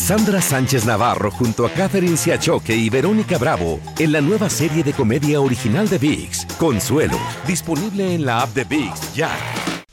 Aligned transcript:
Cassandra 0.00 0.40
Sánchez 0.40 0.86
Navarro 0.86 1.30
junto 1.30 1.66
a 1.66 1.70
Catherine 1.70 2.16
Siachoque 2.16 2.74
y 2.74 2.88
Verónica 2.88 3.36
Bravo 3.36 3.78
en 3.98 4.12
la 4.12 4.22
nueva 4.22 4.48
serie 4.48 4.82
de 4.82 4.94
comedia 4.94 5.42
original 5.42 5.90
de 5.90 5.98
VIX, 5.98 6.46
Consuelo, 6.58 7.20
disponible 7.46 8.14
en 8.14 8.24
la 8.24 8.40
app 8.40 8.54
de 8.54 8.64
VIX 8.64 9.14
ya. 9.14 9.30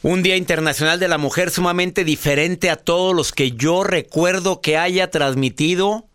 Un 0.04 0.23
Día 0.23 0.38
Internacional 0.38 0.98
de 0.98 1.09
la 1.09 1.18
Mujer 1.18 1.52
sumamente 1.52 2.05
diferente 2.05 2.70
a 2.70 2.77
todos 2.77 3.13
los 3.13 3.34
que 3.34 3.52
yo 3.52 3.84
recuerdo 3.84 4.62
que 4.62 4.77
haya 4.77 5.12
transmitido 5.12 6.08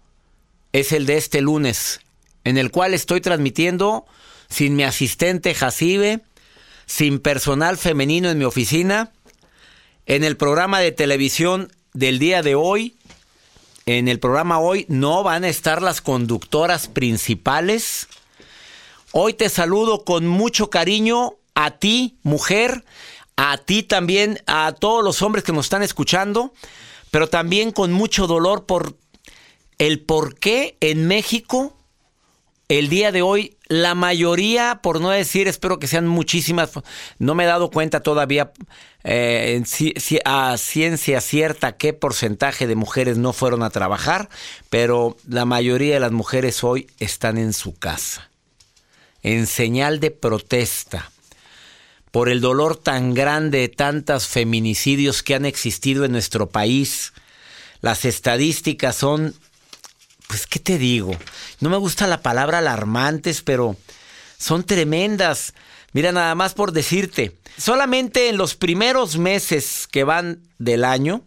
es 0.73 0.93
el 0.93 1.05
de 1.05 1.19
este 1.19 1.43
lunes, 1.43 2.01
en 2.45 2.57
el 2.57 2.71
cual 2.71 2.95
estoy 2.95 3.21
transmitiendo 3.21 4.07
sin 4.49 4.75
mi 4.75 4.85
asistente 4.85 5.55
Jacibe, 5.55 6.23
sin 6.87 7.19
personal 7.19 7.77
femenino 7.77 8.31
en 8.31 8.39
mi 8.39 8.47
oficina, 8.47 9.13
en 10.07 10.25
el 10.25 10.39
programa 10.39 10.81
de 10.81 10.93
televisión 10.93 11.71
del 11.93 12.19
día 12.19 12.43
de 12.43 12.55
hoy. 12.55 12.97
En 13.85 14.07
el 14.07 14.21
programa 14.21 14.61
hoy 14.61 14.87
no 14.89 15.25
van 15.25 15.43
a 15.43 15.49
estar 15.49 15.83
las 15.83 16.01
conductoras 16.01 16.87
principales. 16.87 18.07
Hoy 19.11 19.35
te 19.35 19.49
saludo 19.49 20.05
con 20.05 20.29
mucho 20.29 20.71
cariño 20.71 21.35
a 21.57 21.73
ti, 21.73 22.17
mujer, 22.23 22.85
a 23.37 23.59
ti 23.59 23.83
también, 23.83 24.41
a 24.47 24.73
todos 24.79 25.03
los 25.03 25.21
hombres 25.21 25.43
que 25.43 25.53
nos 25.53 25.67
están 25.67 25.83
escuchando, 25.83 26.53
pero 27.11 27.29
también 27.29 27.73
con 27.73 27.93
mucho 27.93 28.29
dolor 28.29 28.67
por 28.67 28.97
el 29.79 29.99
por 30.01 30.39
qué 30.39 30.77
en 30.81 31.09
México 31.09 31.77
el 32.69 32.89
día 32.89 33.11
de 33.11 33.23
hoy 33.23 33.57
la 33.73 33.95
mayoría, 33.95 34.81
por 34.83 35.01
no 35.01 35.09
decir, 35.09 35.49
espero 35.49 35.79
que 35.79 35.87
sean 35.87 36.07
muchísimas, 36.07 36.71
no 37.19 37.35
me 37.35 37.45
he 37.45 37.47
dado 37.47 37.71
cuenta 37.71 38.01
todavía 38.01 38.53
eh, 39.03 39.63
a 40.27 40.57
ciencia 40.59 41.21
cierta 41.23 41.77
qué 41.79 41.95
porcentaje 41.95 42.67
de 42.67 42.75
mujeres 42.75 43.17
no 43.17 43.33
fueron 43.33 43.63
a 43.63 43.71
trabajar, 43.71 44.29
pero 44.69 45.17
la 45.27 45.47
mayoría 45.47 45.95
de 45.95 46.01
las 46.01 46.13
mujeres 46.13 46.63
hoy 46.63 46.87
están 46.99 47.39
en 47.39 47.55
su 47.55 47.75
casa, 47.75 48.31
en 49.23 49.47
señal 49.47 50.01
de 50.01 50.11
protesta 50.11 51.11
por 52.11 52.29
el 52.29 52.43
dolor 52.43 52.77
tan 52.77 53.15
grande 53.15 53.61
de 53.61 53.69
tantos 53.71 54.27
feminicidios 54.27 55.23
que 55.23 55.35
han 55.35 55.47
existido 55.47 56.05
en 56.05 56.13
nuestro 56.13 56.51
país. 56.51 57.15
Las 57.81 58.05
estadísticas 58.05 58.97
son, 58.97 59.35
pues, 60.33 60.47
¿qué 60.47 60.59
te 60.59 60.79
digo? 60.79 61.15
No 61.61 61.69
me 61.69 61.77
gusta 61.77 62.07
la 62.07 62.23
palabra 62.23 62.57
alarmantes, 62.57 63.43
pero 63.43 63.77
son 64.39 64.65
tremendas. 64.65 65.53
Mira, 65.93 66.11
nada 66.11 66.35
más 66.35 66.55
por 66.55 66.73
decirte, 66.73 67.37
solamente 67.59 68.31
en 68.31 68.39
los 68.39 68.55
primeros 68.55 69.19
meses 69.19 69.87
que 69.93 70.05
van 70.05 70.41
del 70.59 70.87
año, 70.87 71.21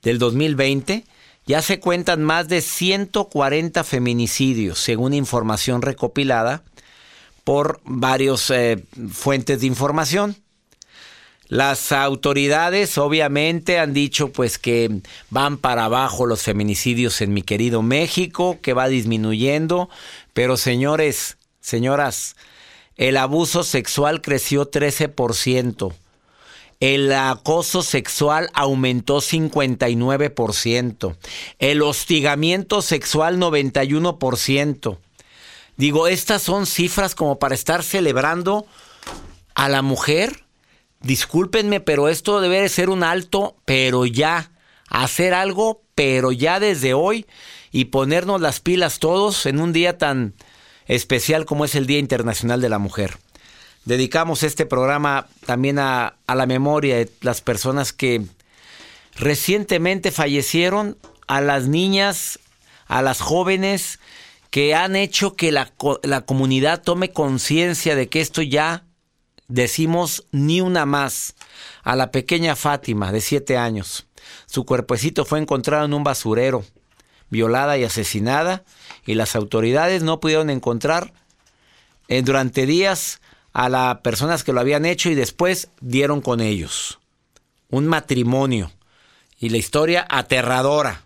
del 0.00 0.18
2020, 0.18 1.04
ya 1.44 1.60
se 1.60 1.78
cuentan 1.78 2.24
más 2.24 2.48
de 2.48 2.62
140 2.62 3.84
feminicidios, 3.84 4.78
según 4.78 5.12
información 5.12 5.82
recopilada 5.82 6.62
por 7.44 7.82
varios 7.84 8.48
eh, 8.48 8.82
fuentes 9.12 9.60
de 9.60 9.66
información. 9.66 10.36
Las 11.48 11.92
autoridades 11.92 12.98
obviamente 12.98 13.78
han 13.78 13.94
dicho 13.94 14.32
pues 14.32 14.58
que 14.58 15.00
van 15.30 15.58
para 15.58 15.84
abajo 15.84 16.26
los 16.26 16.42
feminicidios 16.42 17.20
en 17.20 17.32
mi 17.32 17.42
querido 17.42 17.82
México, 17.82 18.58
que 18.60 18.72
va 18.72 18.88
disminuyendo, 18.88 19.88
pero 20.32 20.56
señores, 20.56 21.38
señoras, 21.60 22.36
el 22.96 23.16
abuso 23.16 23.62
sexual 23.62 24.22
creció 24.22 24.70
13%. 24.70 25.92
El 26.80 27.12
acoso 27.12 27.82
sexual 27.82 28.50
aumentó 28.52 29.18
59%. 29.18 31.16
El 31.58 31.82
hostigamiento 31.82 32.82
sexual 32.82 33.38
91%. 33.38 34.98
Digo, 35.76 36.06
estas 36.08 36.42
son 36.42 36.66
cifras 36.66 37.14
como 37.14 37.38
para 37.38 37.54
estar 37.54 37.82
celebrando 37.82 38.66
a 39.54 39.68
la 39.68 39.82
mujer. 39.82 40.45
Discúlpenme, 41.06 41.78
pero 41.78 42.08
esto 42.08 42.40
debe 42.40 42.60
de 42.60 42.68
ser 42.68 42.90
un 42.90 43.04
alto, 43.04 43.56
pero 43.64 44.06
ya. 44.06 44.50
Hacer 44.88 45.34
algo, 45.34 45.82
pero 45.94 46.32
ya 46.32 46.58
desde 46.58 46.94
hoy. 46.94 47.26
Y 47.70 47.86
ponernos 47.86 48.40
las 48.40 48.58
pilas 48.58 48.98
todos 48.98 49.46
en 49.46 49.60
un 49.60 49.72
día 49.72 49.98
tan 49.98 50.34
especial 50.86 51.44
como 51.44 51.64
es 51.64 51.76
el 51.76 51.86
Día 51.86 52.00
Internacional 52.00 52.60
de 52.60 52.68
la 52.68 52.80
Mujer. 52.80 53.18
Dedicamos 53.84 54.42
este 54.42 54.66
programa 54.66 55.28
también 55.44 55.78
a, 55.78 56.16
la 56.26 56.46
memoria 56.46 56.96
de 56.96 57.10
las 57.20 57.40
personas 57.40 57.92
que 57.92 58.22
recientemente 59.14 60.10
fallecieron, 60.10 60.98
a 61.28 61.40
las 61.40 61.68
niñas, 61.68 62.40
a 62.88 63.00
las 63.00 63.20
jóvenes, 63.20 64.00
que 64.50 64.74
han 64.74 64.96
hecho 64.96 65.36
que 65.36 65.52
la 65.52 66.20
comunidad 66.26 66.82
tome 66.82 67.12
conciencia 67.12 67.94
de 67.94 68.08
que 68.08 68.20
esto 68.20 68.42
ya 68.42 68.85
decimos 69.48 70.26
ni 70.32 70.60
una 70.60 70.86
más. 70.86 71.34
A 71.82 71.96
la 71.96 72.10
pequeña 72.10 72.56
Fátima, 72.56 73.12
de 73.12 73.20
siete 73.20 73.56
años. 73.56 74.06
Su 74.46 74.64
cuerpecito 74.64 75.24
fue 75.24 75.38
encontrado 75.38 75.84
en 75.84 75.94
un 75.94 76.02
basurero, 76.02 76.64
violada 77.30 77.78
y 77.78 77.84
asesinada, 77.84 78.64
y 79.04 79.14
las 79.14 79.36
autoridades 79.36 80.02
no 80.02 80.18
pudieron 80.18 80.50
encontrar 80.50 81.12
eh, 82.08 82.22
durante 82.22 82.66
días 82.66 83.20
a 83.52 83.68
las 83.68 83.98
personas 83.98 84.44
que 84.44 84.52
lo 84.52 84.60
habían 84.60 84.84
hecho 84.84 85.10
y 85.10 85.14
después 85.14 85.68
dieron 85.80 86.20
con 86.20 86.40
ellos. 86.40 86.98
Un 87.70 87.86
matrimonio. 87.86 88.70
Y 89.38 89.50
la 89.50 89.58
historia 89.58 90.06
aterradora. 90.08 91.02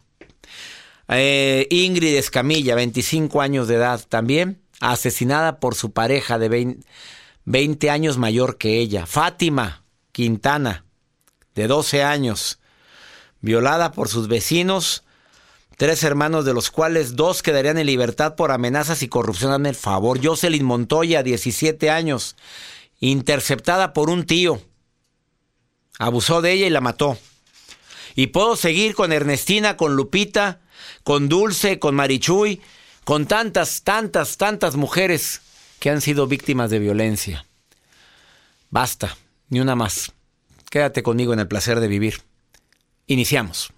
Eh, 1.09 1.67
Ingrid 1.71 2.17
Escamilla, 2.17 2.75
25 2.75 3.41
años 3.41 3.67
de 3.67 3.75
edad 3.75 4.01
también, 4.09 4.61
asesinada 4.81 5.59
por 5.59 5.75
su 5.75 5.93
pareja 5.93 6.39
de 6.39 6.49
20, 6.49 6.87
años 7.91 8.19
mayor 8.19 8.59
que 8.59 8.79
ella. 8.79 9.07
Fátima 9.07 9.85
Quintana, 10.13 10.85
de 11.55 11.67
12 11.67 12.03
años, 12.03 12.59
violada 13.41 13.93
por 13.93 14.09
sus 14.09 14.29
vecinos, 14.29 15.05
tres 15.77 16.03
hermanos 16.05 16.45
de 16.45 16.55
los 16.55 16.71
cuales 16.71 17.17
dos 17.17 17.43
quedarían 17.43 17.79
en 17.79 17.87
libertad 17.87 18.35
por 18.37 18.51
amenazas 18.53 19.03
y 19.03 19.09
corrupción. 19.09 19.53
Hazme 19.53 19.71
el 19.71 19.75
favor. 19.75 20.21
Jocelyn 20.23 20.65
Montoya, 20.65 21.23
17 21.23 21.91
años, 21.91 22.37
interceptada 23.01 23.93
por 23.93 24.11
un 24.11 24.27
tío. 24.27 24.61
Abusó 25.99 26.43
de 26.43 26.53
ella 26.53 26.67
y 26.67 26.71
la 26.71 26.81
mató. 26.81 27.19
Y 28.15 28.29
puedo 28.29 28.57
seguir 28.57 28.95
con 28.95 29.13
Ernestina, 29.13 29.77
con 29.77 29.97
Lupita, 29.97 30.61
con 31.05 31.29
Dulce, 31.29 31.79
con 31.79 31.95
Marichuy, 31.95 32.61
con 33.05 33.27
tantas, 33.27 33.83
tantas, 33.83 34.37
tantas 34.37 34.77
mujeres 34.77 35.41
que 35.81 35.91
han 35.91 36.01
sido 36.01 36.29
víctimas 36.29 36.71
de 36.71 36.79
violencia. 36.79 37.47
Basta, 38.69 39.17
ni 39.49 39.59
una 39.59 39.75
más. 39.75 40.13
Quédate 40.71 41.03
conmigo 41.03 41.33
en 41.33 41.41
el 41.41 41.49
placer 41.49 41.81
de 41.81 41.89
vivir. 41.89 42.23
Iniciamos. 43.07 43.73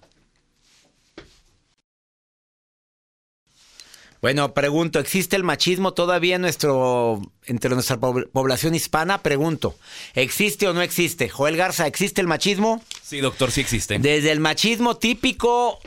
Bueno, 4.21 4.53
pregunto, 4.53 4.99
¿existe 4.99 5.35
el 5.35 5.43
machismo 5.43 5.93
todavía 5.93 6.35
en 6.35 6.43
nuestro, 6.43 7.21
entre 7.45 7.71
nuestra 7.71 7.99
población 7.99 8.75
hispana? 8.75 9.21
Pregunto, 9.21 9.75
¿existe 10.13 10.67
o 10.67 10.73
no 10.73 10.81
existe? 10.81 11.27
Joel 11.27 11.57
Garza, 11.57 11.87
¿existe 11.87 12.21
el 12.21 12.27
machismo? 12.27 12.81
Sí, 13.01 13.19
doctor, 13.19 13.51
sí 13.51 13.61
existe. 13.61 13.99
Desde 13.99 14.31
el 14.31 14.39
machismo 14.39 14.95
típico 14.95 15.79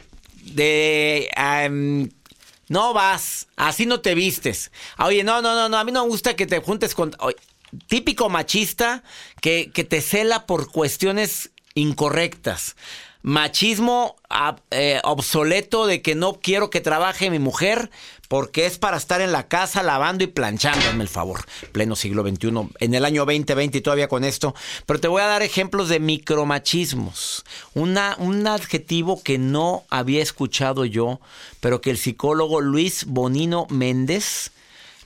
de 0.42 1.30
no 2.68 2.92
vas, 2.92 3.48
así 3.56 3.86
no 3.86 4.00
te 4.00 4.14
vistes. 4.14 4.72
Oye, 4.98 5.24
no, 5.24 5.42
no, 5.42 5.54
no, 5.54 5.68
no, 5.68 5.78
a 5.78 5.84
mí 5.84 5.92
no 5.92 6.04
me 6.04 6.10
gusta 6.10 6.34
que 6.36 6.46
te 6.46 6.60
juntes 6.60 6.94
con 6.94 7.14
típico 7.88 8.28
machista 8.28 9.02
que, 9.40 9.70
que 9.72 9.84
te 9.84 10.00
cela 10.00 10.46
por 10.46 10.70
cuestiones 10.70 11.50
incorrectas. 11.74 12.76
machismo 13.22 14.16
eh, 14.70 15.00
obsoleto 15.04 15.86
de 15.86 16.00
que 16.00 16.14
no 16.14 16.40
quiero 16.40 16.70
que 16.70 16.80
trabaje 16.80 17.30
mi 17.30 17.38
mujer 17.38 17.90
porque 18.28 18.66
es 18.66 18.78
para 18.78 18.96
estar 18.96 19.20
en 19.20 19.32
la 19.32 19.48
casa 19.48 19.82
lavando 19.82 20.24
y 20.24 20.28
planchando, 20.28 20.90
el 21.00 21.08
favor. 21.08 21.44
Pleno 21.72 21.96
siglo 21.96 22.22
XXI, 22.22 22.70
en 22.80 22.94
el 22.94 23.04
año 23.04 23.24
2020 23.24 23.78
y 23.78 23.80
todavía 23.80 24.08
con 24.08 24.24
esto. 24.24 24.54
Pero 24.86 25.00
te 25.00 25.08
voy 25.08 25.22
a 25.22 25.26
dar 25.26 25.42
ejemplos 25.42 25.88
de 25.88 26.00
micromachismos. 26.00 27.44
Un 27.74 27.98
adjetivo 28.46 29.22
que 29.22 29.38
no 29.38 29.84
había 29.90 30.22
escuchado 30.22 30.84
yo, 30.84 31.20
pero 31.60 31.80
que 31.80 31.90
el 31.90 31.98
psicólogo 31.98 32.60
Luis 32.60 33.04
Bonino 33.06 33.66
Méndez 33.70 34.52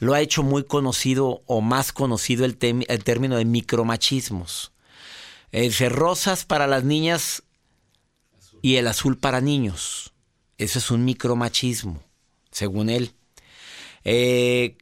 lo 0.00 0.14
ha 0.14 0.20
hecho 0.20 0.43
muy 0.43 0.64
conocido 0.64 1.43
o 1.46 1.61
más 1.61 1.93
conocido 1.93 2.44
el, 2.44 2.56
término 2.56 3.37
de 3.37 3.44
micromachismos. 3.44 4.72
El 5.52 5.72
rosas 5.90 6.44
para 6.44 6.67
las 6.67 6.84
niñas 6.84 7.43
y 8.62 8.76
el 8.76 8.88
azul 8.88 9.19
para 9.19 9.40
niños. 9.40 10.12
Eso 10.58 10.78
es 10.78 10.90
un 10.90 11.05
micromachismo, 11.05 12.02
según 12.50 12.91
él. 12.91 13.12
Eh, 14.05 14.76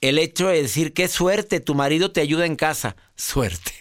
el 0.00 0.18
hecho 0.18 0.48
de 0.48 0.62
decir, 0.62 0.92
qué 0.92 1.08
suerte, 1.08 1.60
tu 1.60 1.74
marido 1.74 2.12
te 2.12 2.20
ayuda 2.20 2.46
en 2.46 2.56
casa. 2.56 2.96
Suerte. 3.16 3.72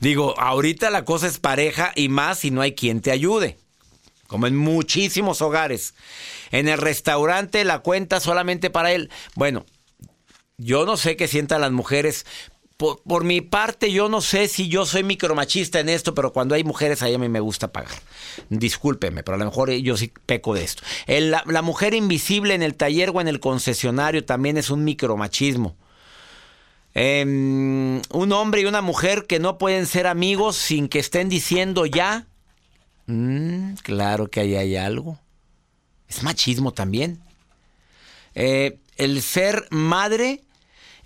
Digo, 0.00 0.38
ahorita 0.38 0.90
la 0.90 1.04
cosa 1.04 1.26
es 1.26 1.38
pareja 1.38 1.92
y 1.94 2.08
más 2.08 2.40
si 2.40 2.50
no 2.50 2.60
hay 2.60 2.74
quien 2.74 3.00
te 3.00 3.10
ayude. 3.10 3.56
Como 4.26 4.46
en 4.46 4.56
muchísimos 4.56 5.42
hogares. 5.42 5.94
En 6.50 6.68
el 6.68 6.78
restaurante 6.78 7.64
la 7.64 7.80
cuenta 7.80 8.20
solamente 8.20 8.70
para 8.70 8.92
él. 8.92 9.10
Bueno, 9.34 9.66
yo 10.56 10.86
no 10.86 10.96
sé 10.96 11.16
qué 11.16 11.28
sientan 11.28 11.60
las 11.60 11.72
mujeres, 11.72 12.26
por, 12.76 13.24
mi 13.24 13.40
parte, 13.40 13.92
yo 13.92 14.08
no 14.08 14.20
sé 14.20 14.48
si 14.48 14.68
yo 14.68 14.84
soy 14.84 15.04
micromachista 15.04 15.78
en 15.78 15.88
esto, 15.88 16.14
pero 16.14 16.32
cuando 16.32 16.54
hay 16.56 16.64
mujeres, 16.64 17.02
ahí 17.02 17.14
a 17.14 17.18
mí 17.18 17.28
me 17.28 17.40
gusta 17.40 17.72
pagar. 17.72 17.94
Discúlpeme, 18.48 19.22
pero 19.22 19.36
a 19.36 19.38
lo 19.38 19.44
mejor 19.44 19.70
yo 19.70 19.96
sí 19.96 20.12
peco 20.26 20.54
de 20.54 20.64
esto. 20.64 20.82
la, 21.06 21.62
mujer 21.62 21.94
invisible 21.94 22.54
en 22.54 22.62
el 22.62 22.74
taller 22.74 23.10
o 23.14 23.20
en 23.20 23.28
el 23.28 23.40
concesionario 23.40 24.24
también 24.24 24.56
es 24.56 24.70
un 24.70 24.82
micromachismo. 24.84 25.76
Em, 26.94 28.02
un 28.10 28.32
hombre 28.32 28.60
y 28.60 28.64
una 28.66 28.82
mujer 28.82 29.26
que 29.26 29.40
no 29.40 29.58
pueden 29.58 29.86
ser 29.86 30.06
amigos 30.06 30.56
sin 30.56 30.88
que 30.88 30.98
estén 30.98 31.28
diciendo 31.28 31.86
ya. 31.86 32.26
Mm, 33.06 33.74
claro 33.82 34.28
que 34.28 34.40
ahí 34.40 34.56
hay 34.56 34.76
algo. 34.76 35.18
Es 36.08 36.22
machismo 36.22 36.72
también. 36.72 37.20
Eh, 38.34 38.78
el 38.96 39.22
ser 39.22 39.66
madre 39.70 40.43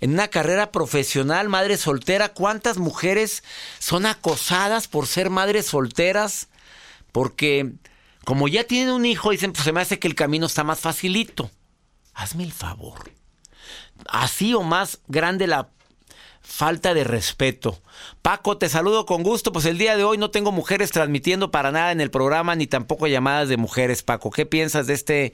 en 0.01 0.11
una 0.11 0.29
carrera 0.29 0.71
profesional, 0.71 1.49
madre 1.49 1.77
soltera, 1.77 2.29
¿cuántas 2.29 2.77
mujeres 2.77 3.43
son 3.79 4.05
acosadas 4.05 4.87
por 4.87 5.07
ser 5.07 5.29
madres 5.29 5.67
solteras? 5.67 6.47
Porque 7.11 7.73
como 8.25 8.47
ya 8.47 8.63
tienen 8.63 8.93
un 8.93 9.05
hijo, 9.05 9.31
dicen, 9.31 9.51
pues 9.51 9.63
se 9.63 9.71
me 9.71 9.81
hace 9.81 9.99
que 9.99 10.07
el 10.07 10.15
camino 10.15 10.45
está 10.45 10.63
más 10.63 10.79
facilito. 10.79 11.49
Hazme 12.13 12.43
el 12.43 12.51
favor. 12.51 13.11
Así 14.07 14.53
o 14.53 14.61
más 14.61 14.99
grande 15.07 15.47
la 15.47 15.69
falta 16.41 16.93
de 16.93 17.03
respeto. 17.03 17.81
Paco, 18.21 18.57
te 18.57 18.69
saludo 18.69 19.05
con 19.05 19.23
gusto. 19.23 19.51
Pues 19.51 19.65
el 19.65 19.77
día 19.77 19.97
de 19.97 20.03
hoy 20.03 20.17
no 20.17 20.31
tengo 20.31 20.51
mujeres 20.51 20.91
transmitiendo 20.91 21.51
para 21.51 21.71
nada 21.71 21.91
en 21.91 22.01
el 22.01 22.11
programa, 22.11 22.55
ni 22.55 22.67
tampoco 22.67 23.07
llamadas 23.07 23.49
de 23.49 23.57
mujeres. 23.57 24.03
Paco, 24.03 24.31
¿qué 24.31 24.45
piensas 24.45 24.87
de 24.87 24.93
este, 24.93 25.33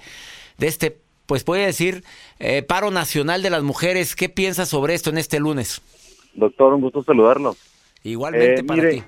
de 0.58 0.68
este 0.68 1.05
pues 1.26 1.44
puede 1.44 1.66
decir, 1.66 2.04
eh, 2.40 2.64
paro 2.64 2.92
nacional 2.92 3.42
de 3.42 3.50
las 3.50 3.64
mujeres. 3.64 4.16
¿Qué 4.16 4.30
piensas 4.30 4.70
sobre 4.70 4.94
esto 4.94 5.10
en 5.10 5.18
este 5.18 5.40
lunes? 5.40 5.82
Doctor, 6.34 6.74
un 6.74 6.82
gusto 6.82 7.04
saludarlo. 7.04 7.56
Igualmente 8.04 8.62
eh, 8.62 8.64
para 8.64 8.90
ti. 8.90 9.04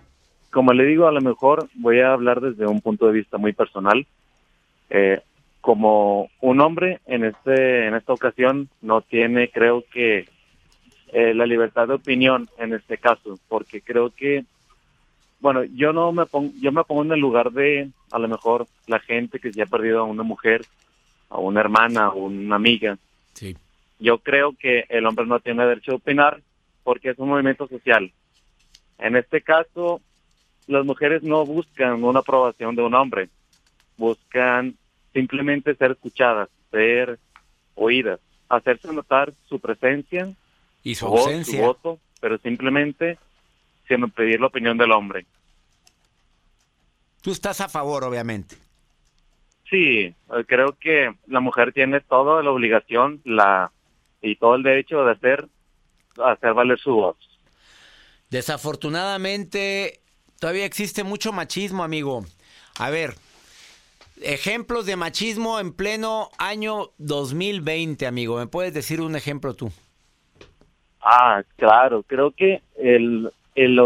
Como 0.52 0.74
le 0.74 0.86
digo, 0.86 1.08
a 1.08 1.12
lo 1.12 1.22
mejor 1.22 1.68
voy 1.76 2.00
a 2.00 2.14
hablar 2.14 2.42
desde 2.42 2.66
un 2.66 2.82
punto 2.82 3.08
de 3.08 3.14
vista 3.14 3.38
muy 3.38 3.54
personal. 3.54 4.08
Eh, 4.90 5.20
como 5.62 6.30
un 6.40 6.62
hombre 6.62 7.02
en 7.06 7.26
este 7.26 7.88
en 7.88 7.96
esta 7.96 8.14
ocasión 8.14 8.70
no 8.82 9.02
tiene, 9.02 9.50
creo 9.50 9.84
que 9.92 10.28
la 11.12 11.46
libertad 11.46 11.88
de 11.88 11.96
opinión 11.96 12.50
en 12.58 12.74
este 12.74 12.98
caso, 12.98 13.40
porque 13.48 13.82
creo 13.82 14.12
que 14.12 14.46
bueno, 15.40 15.64
yo 15.64 15.94
no 15.94 16.12
me 16.12 16.26
pongo, 16.26 16.52
yo 16.60 16.72
me 16.72 16.84
pongo 16.84 17.04
en 17.04 17.12
el 17.12 17.20
lugar 17.20 17.52
de 17.52 17.90
a 18.12 18.20
lo 18.20 18.28
mejor 18.28 18.68
la 18.88 19.00
gente 19.00 19.40
que 19.40 19.54
se 19.54 19.62
ha 19.62 19.66
perdido 19.66 20.00
a 20.00 20.04
una 20.04 20.24
mujer 20.24 20.66
a 21.30 21.40
una 21.40 21.60
hermana 21.60 22.10
o 22.10 22.26
una 22.26 22.56
amiga. 22.56 22.98
Sí. 23.34 23.56
Yo 24.00 24.20
creo 24.20 24.54
que 24.58 24.86
el 24.90 25.06
hombre 25.06 25.26
no 25.26 25.40
tiene 25.40 25.66
derecho 25.66 25.94
a 25.94 25.96
opinar 25.96 26.42
porque 26.84 27.10
es 27.10 27.20
un 27.20 27.30
movimiento 27.30 27.68
social. 27.68 28.12
En 29.00 29.16
este 29.16 29.42
caso, 29.42 30.02
las 30.68 30.86
mujeres 30.86 31.24
no 31.24 31.46
buscan 31.46 32.04
una 32.04 32.20
aprobación 32.20 32.76
de 32.76 32.84
un 32.84 32.94
hombre, 32.94 33.30
buscan 33.98 34.76
simplemente 35.14 35.76
ser 35.76 35.92
escuchadas, 35.92 36.50
ser 36.72 37.20
oídas, 37.76 38.20
hacerse 38.50 38.92
notar 38.94 39.34
su 39.48 39.60
presencia 39.60 40.32
y 40.84 40.96
su 40.96 41.08
ausencia, 41.08 41.60
su 41.60 41.66
voto, 41.66 42.00
pero 42.22 42.38
simplemente 42.38 43.18
sin 43.88 44.10
pedir 44.12 44.40
la 44.40 44.48
opinión 44.48 44.78
del 44.78 44.92
hombre. 44.92 45.26
Tú 47.22 47.32
estás 47.32 47.62
a 47.62 47.70
favor, 47.70 48.04
obviamente. 48.04 48.56
Sí, 49.70 50.06
eh, 50.06 50.14
creo 50.48 50.78
que 50.80 51.14
la 51.28 51.40
mujer 51.40 51.74
tiene 51.74 52.00
toda 52.02 52.42
la 52.42 52.52
obligación 52.52 53.22
la 53.26 53.72
y 54.22 54.36
todo 54.36 54.56
el 54.56 54.64
derecho 54.64 55.04
de 55.04 55.12
hacer 55.12 55.48
hacer 56.24 56.54
valer 56.54 56.80
su 56.80 56.94
voz. 56.94 57.18
Desafortunadamente 58.30 60.00
todavía 60.40 60.66
existe 60.66 61.04
mucho 61.04 61.32
machismo, 61.32 61.84
amigo. 61.84 62.24
A 62.80 62.90
ver, 62.90 63.16
ejemplos 64.22 64.86
de 64.86 64.96
machismo 64.96 65.60
en 65.60 65.74
pleno 65.74 66.30
año 66.38 66.90
2020, 66.98 68.08
amigo. 68.08 68.38
¿Me 68.38 68.48
puedes 68.48 68.74
decir 68.74 69.02
un 69.02 69.16
ejemplo 69.16 69.54
tú? 69.54 69.72
Ah, 71.02 71.44
claro. 71.56 72.04
Creo 72.04 72.32
que 72.32 72.62
el, 72.78 73.32
el 73.56 73.80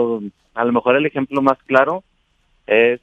a 0.53 0.65
lo 0.65 0.71
mejor 0.71 0.95
el 0.95 1.05
ejemplo 1.05 1.41
más 1.41 1.57
claro 1.65 2.03
es 2.67 2.99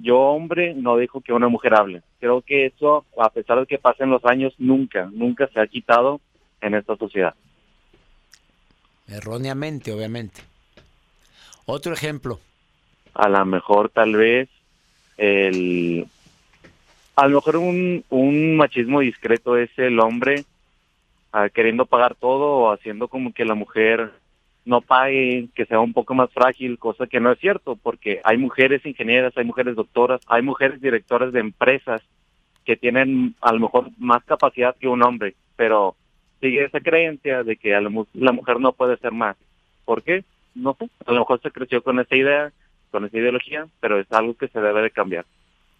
yo 0.00 0.18
hombre 0.18 0.74
no 0.74 0.96
dejo 0.96 1.20
que 1.20 1.32
una 1.32 1.48
mujer 1.48 1.74
hable. 1.74 2.02
Creo 2.20 2.42
que 2.42 2.66
eso, 2.66 3.04
a 3.18 3.30
pesar 3.30 3.60
de 3.60 3.66
que 3.66 3.78
pasen 3.78 4.10
los 4.10 4.24
años, 4.24 4.54
nunca, 4.58 5.08
nunca 5.12 5.48
se 5.48 5.60
ha 5.60 5.66
quitado 5.66 6.20
en 6.60 6.74
esta 6.74 6.96
sociedad. 6.96 7.34
Erróneamente, 9.06 9.92
obviamente. 9.92 10.42
Otro 11.66 11.92
ejemplo. 11.92 12.40
A 13.14 13.28
lo 13.28 13.44
mejor 13.46 13.90
tal 13.90 14.16
vez 14.16 14.48
el... 15.16 16.06
A 17.16 17.26
lo 17.26 17.36
mejor 17.36 17.56
un, 17.56 18.04
un 18.10 18.56
machismo 18.56 19.00
discreto 19.00 19.56
es 19.56 19.70
el 19.76 19.98
hombre 19.98 20.44
ah, 21.32 21.48
queriendo 21.48 21.84
pagar 21.84 22.14
todo 22.14 22.58
o 22.58 22.72
haciendo 22.72 23.08
como 23.08 23.32
que 23.32 23.44
la 23.44 23.54
mujer 23.54 24.12
no 24.68 24.82
pague, 24.82 25.48
que 25.54 25.64
sea 25.64 25.80
un 25.80 25.94
poco 25.94 26.14
más 26.14 26.30
frágil, 26.30 26.78
cosa 26.78 27.06
que 27.06 27.20
no 27.20 27.32
es 27.32 27.38
cierto, 27.38 27.76
porque 27.76 28.20
hay 28.22 28.36
mujeres 28.36 28.84
ingenieras, 28.84 29.32
hay 29.36 29.44
mujeres 29.44 29.74
doctoras, 29.74 30.20
hay 30.26 30.42
mujeres 30.42 30.80
directoras 30.80 31.32
de 31.32 31.40
empresas 31.40 32.02
que 32.66 32.76
tienen 32.76 33.34
a 33.40 33.52
lo 33.52 33.60
mejor 33.60 33.88
más 33.98 34.22
capacidad 34.24 34.76
que 34.76 34.86
un 34.86 35.02
hombre, 35.02 35.34
pero 35.56 35.96
sigue 36.40 36.64
esa 36.64 36.80
creencia 36.80 37.42
de 37.44 37.56
que 37.56 37.70
la, 37.70 37.88
mujer 38.32 38.60
no 38.60 38.72
puede 38.72 38.98
ser 38.98 39.12
más. 39.12 39.38
¿Por 39.86 40.02
qué? 40.02 40.22
No 40.54 40.76
sé, 40.78 40.90
a 41.06 41.12
lo 41.12 41.20
mejor 41.20 41.40
se 41.40 41.50
creció 41.50 41.82
con 41.82 41.98
esa 41.98 42.14
idea, 42.14 42.52
con 42.90 43.06
esa 43.06 43.16
ideología, 43.16 43.66
pero 43.80 43.98
es 43.98 44.12
algo 44.12 44.34
que 44.34 44.48
se 44.48 44.60
debe 44.60 44.82
de 44.82 44.90
cambiar. 44.90 45.24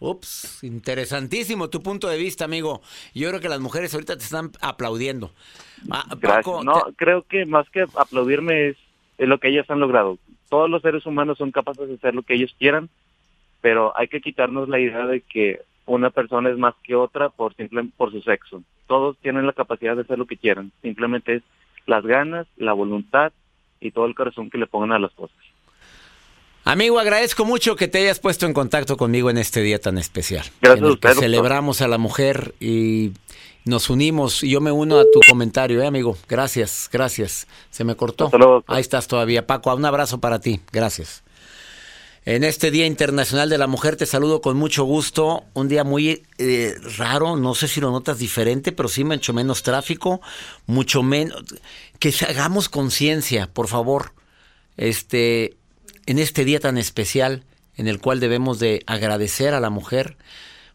Ups, 0.00 0.62
interesantísimo 0.62 1.70
tu 1.70 1.82
punto 1.82 2.08
de 2.08 2.18
vista, 2.18 2.44
amigo. 2.44 2.82
Yo 3.14 3.28
creo 3.28 3.40
que 3.40 3.48
las 3.48 3.60
mujeres 3.60 3.92
ahorita 3.94 4.16
te 4.16 4.22
están 4.22 4.52
aplaudiendo. 4.60 5.32
Ah, 5.90 6.04
no, 6.64 6.86
creo 6.96 7.22
que 7.22 7.46
más 7.46 7.68
que 7.70 7.82
aplaudirme 7.82 8.68
es, 8.68 8.76
lo 9.18 9.38
que 9.38 9.48
ellas 9.48 9.68
han 9.70 9.80
logrado. 9.80 10.18
Todos 10.48 10.70
los 10.70 10.82
seres 10.82 11.04
humanos 11.04 11.38
son 11.38 11.50
capaces 11.50 11.88
de 11.88 11.94
hacer 11.94 12.14
lo 12.14 12.22
que 12.22 12.34
ellos 12.34 12.54
quieran, 12.58 12.88
pero 13.60 13.92
hay 13.96 14.06
que 14.06 14.20
quitarnos 14.20 14.68
la 14.68 14.78
idea 14.78 15.04
de 15.06 15.20
que 15.20 15.62
una 15.84 16.10
persona 16.10 16.50
es 16.50 16.58
más 16.58 16.74
que 16.84 16.94
otra 16.94 17.28
por 17.28 17.54
simple, 17.54 17.88
por 17.96 18.12
su 18.12 18.22
sexo. 18.22 18.62
Todos 18.86 19.16
tienen 19.18 19.46
la 19.46 19.52
capacidad 19.52 19.96
de 19.96 20.02
hacer 20.02 20.18
lo 20.18 20.26
que 20.26 20.36
quieran. 20.36 20.70
Simplemente 20.80 21.36
es 21.36 21.42
las 21.86 22.04
ganas, 22.04 22.46
la 22.56 22.72
voluntad 22.72 23.32
y 23.80 23.90
todo 23.90 24.06
el 24.06 24.14
corazón 24.14 24.48
que 24.48 24.58
le 24.58 24.66
pongan 24.66 24.92
a 24.92 24.98
las 25.00 25.12
cosas. 25.12 25.36
Amigo, 26.68 26.98
agradezco 26.98 27.46
mucho 27.46 27.76
que 27.76 27.88
te 27.88 27.96
hayas 27.96 28.18
puesto 28.18 28.44
en 28.44 28.52
contacto 28.52 28.98
conmigo 28.98 29.30
en 29.30 29.38
este 29.38 29.62
día 29.62 29.80
tan 29.80 29.96
especial. 29.96 30.44
Gracias 30.60 30.98
en 31.02 31.14
celebramos 31.14 31.80
a 31.80 31.88
la 31.88 31.96
mujer 31.96 32.54
y 32.60 33.12
nos 33.64 33.88
unimos. 33.88 34.44
Y 34.44 34.50
yo 34.50 34.60
me 34.60 34.70
uno 34.70 34.98
a 34.98 35.04
tu 35.04 35.20
comentario, 35.30 35.80
¿eh, 35.80 35.86
amigo? 35.86 36.18
Gracias, 36.28 36.90
gracias. 36.92 37.46
Se 37.70 37.84
me 37.84 37.96
cortó. 37.96 38.30
Ahí 38.66 38.82
estás 38.82 39.08
todavía. 39.08 39.46
Paco, 39.46 39.74
un 39.74 39.86
abrazo 39.86 40.20
para 40.20 40.40
ti. 40.40 40.60
Gracias. 40.70 41.22
En 42.26 42.44
este 42.44 42.70
Día 42.70 42.84
Internacional 42.84 43.48
de 43.48 43.56
la 43.56 43.66
Mujer 43.66 43.96
te 43.96 44.04
saludo 44.04 44.42
con 44.42 44.58
mucho 44.58 44.84
gusto. 44.84 45.44
Un 45.54 45.68
día 45.68 45.84
muy 45.84 46.22
eh, 46.36 46.74
raro, 46.98 47.36
no 47.36 47.54
sé 47.54 47.66
si 47.66 47.80
lo 47.80 47.90
notas 47.90 48.18
diferente, 48.18 48.72
pero 48.72 48.90
sí 48.90 49.04
mucho 49.04 49.32
menos 49.32 49.62
tráfico, 49.62 50.20
mucho 50.66 51.02
menos... 51.02 51.42
Que 51.98 52.12
hagamos 52.28 52.68
conciencia, 52.68 53.48
por 53.50 53.68
favor. 53.68 54.12
Este, 54.76 55.56
en 56.08 56.18
este 56.18 56.46
día 56.46 56.58
tan 56.58 56.78
especial 56.78 57.44
en 57.76 57.86
el 57.86 58.00
cual 58.00 58.18
debemos 58.18 58.58
de 58.58 58.82
agradecer 58.86 59.52
a 59.52 59.60
la 59.60 59.68
mujer, 59.68 60.16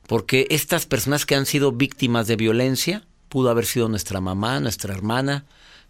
porque 0.06 0.46
estas 0.52 0.86
personas 0.86 1.26
que 1.26 1.34
han 1.34 1.48
sido 1.48 1.72
víctimas 1.72 2.28
de 2.28 2.36
violencia, 2.36 3.04
pudo 3.30 3.50
haber 3.50 3.66
sido 3.66 3.90
nuestra 3.90 4.22
mamá, 4.22 4.60
nuestra 4.60 4.94
hermana, 4.94 5.46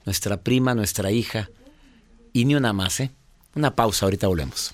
nuestra 0.05 0.37
prima, 0.37 0.75
nuestra 0.75 1.11
hija, 1.11 1.49
y 2.31 2.45
ni 2.45 2.55
una 2.55 2.71
más, 2.71 3.01
¿eh? 3.01 3.11
Una 3.53 3.75
pausa, 3.75 4.05
ahorita 4.05 4.27
volvemos 4.27 4.73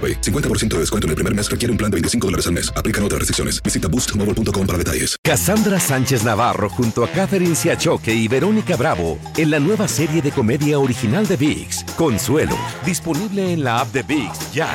50% 0.00 0.74
de 0.74 0.80
descuento 0.80 1.06
en 1.06 1.10
el 1.10 1.14
primer 1.16 1.34
mes 1.34 1.50
requiere 1.50 1.72
un 1.72 1.78
plan 1.78 1.90
de 1.90 1.96
25 1.96 2.26
dólares 2.26 2.46
al 2.46 2.52
mes. 2.52 2.72
Aplican 2.76 3.02
otras 3.04 3.20
restricciones. 3.20 3.62
Visita 3.62 3.88
boostmobile.com 3.88 4.66
para 4.66 4.78
detalles. 4.78 5.16
Cassandra 5.22 5.80
Sánchez 5.80 6.24
Navarro 6.24 6.68
junto 6.68 7.04
a 7.04 7.08
Catherine 7.08 7.54
Siachoque 7.54 8.14
y 8.14 8.28
Verónica 8.28 8.76
Bravo 8.76 9.18
en 9.36 9.50
la 9.50 9.60
nueva 9.60 9.88
serie 9.88 10.20
de 10.20 10.30
comedia 10.30 10.78
original 10.78 11.26
de 11.26 11.36
VIX, 11.36 11.84
Consuelo, 11.96 12.58
disponible 12.84 13.52
en 13.52 13.64
la 13.64 13.80
app 13.80 13.92
de 13.92 14.02
VIX 14.02 14.52
ya. 14.52 14.68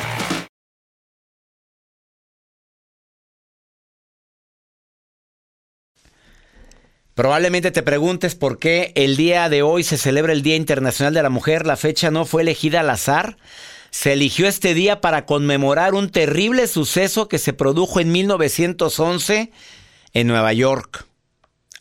Probablemente 7.14 7.72
te 7.72 7.84
preguntes 7.84 8.36
por 8.36 8.58
qué 8.58 8.94
el 8.96 9.18
día 9.18 9.50
de 9.50 9.62
hoy 9.62 9.84
se 9.84 9.98
celebra 9.98 10.32
el 10.32 10.42
Día 10.42 10.56
Internacional 10.56 11.14
de 11.14 11.22
la 11.22 11.30
Mujer. 11.30 11.68
La 11.68 11.76
fecha 11.76 12.10
no 12.10 12.26
fue 12.26 12.42
elegida 12.42 12.80
al 12.80 12.90
azar 12.90 13.38
se 13.92 14.14
eligió 14.14 14.48
este 14.48 14.74
día 14.74 15.02
para 15.02 15.26
conmemorar 15.26 15.94
un 15.94 16.10
terrible 16.10 16.68
suceso 16.68 17.28
que 17.28 17.38
se 17.38 17.54
produjo 17.54 18.00
en 18.00 18.12
1911 18.12 19.52
en 20.14 20.28
Nueva 20.28 20.54
York. 20.54 21.06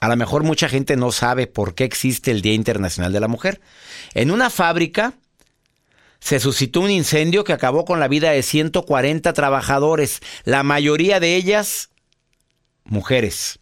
A 0.00 0.09
lo 0.09 0.17
mejor 0.17 0.43
mucha 0.43 0.69
gente 0.69 0.97
no 0.97 1.12
sabe 1.12 1.47
por 1.47 1.75
qué 1.75 1.85
existe 1.85 2.31
el 2.31 2.43
Día 2.43 2.55
Internacional 2.55 3.12
de 3.12 3.21
la 3.21 3.29
Mujer. 3.29 3.61
En 4.14 4.31
una 4.31 4.50
fábrica 4.50 5.14
se 6.21 6.40
suscitó 6.40 6.81
un 6.81 6.90
incendio 6.90 7.45
que 7.45 7.52
acabó 7.52 7.85
con 7.85 8.00
la 8.00 8.09
vida 8.09 8.31
de 8.31 8.43
140 8.43 9.33
trabajadores, 9.33 10.21
la 10.45 10.62
mayoría 10.62 11.21
de 11.21 11.37
ellas 11.37 11.90
mujeres. 12.85 13.61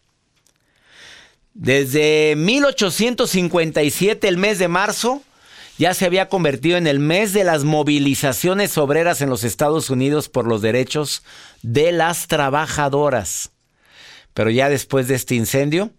Desde 1.53 2.35
1857, 2.35 4.27
el 4.27 4.37
mes 4.37 4.59
de 4.59 4.67
marzo, 4.67 5.21
ya 5.79 5.93
se 5.93 6.05
había 6.05 6.27
convertido 6.27 6.77
en 6.77 6.87
el 6.87 6.99
mes 6.99 7.31
de 7.31 7.45
las 7.45 7.63
movilizaciones 7.63 8.77
obreras 8.77 9.21
en 9.21 9.29
los 9.29 9.45
Estados 9.45 9.89
Unidos 9.89 10.27
por 10.27 10.45
los 10.45 10.61
derechos 10.61 11.23
de 11.61 11.93
las 11.93 12.27
trabajadoras. 12.27 13.51
Pero 14.33 14.49
ya 14.49 14.67
después 14.67 15.07
de 15.07 15.15
este 15.15 15.35
incendio, 15.35 15.91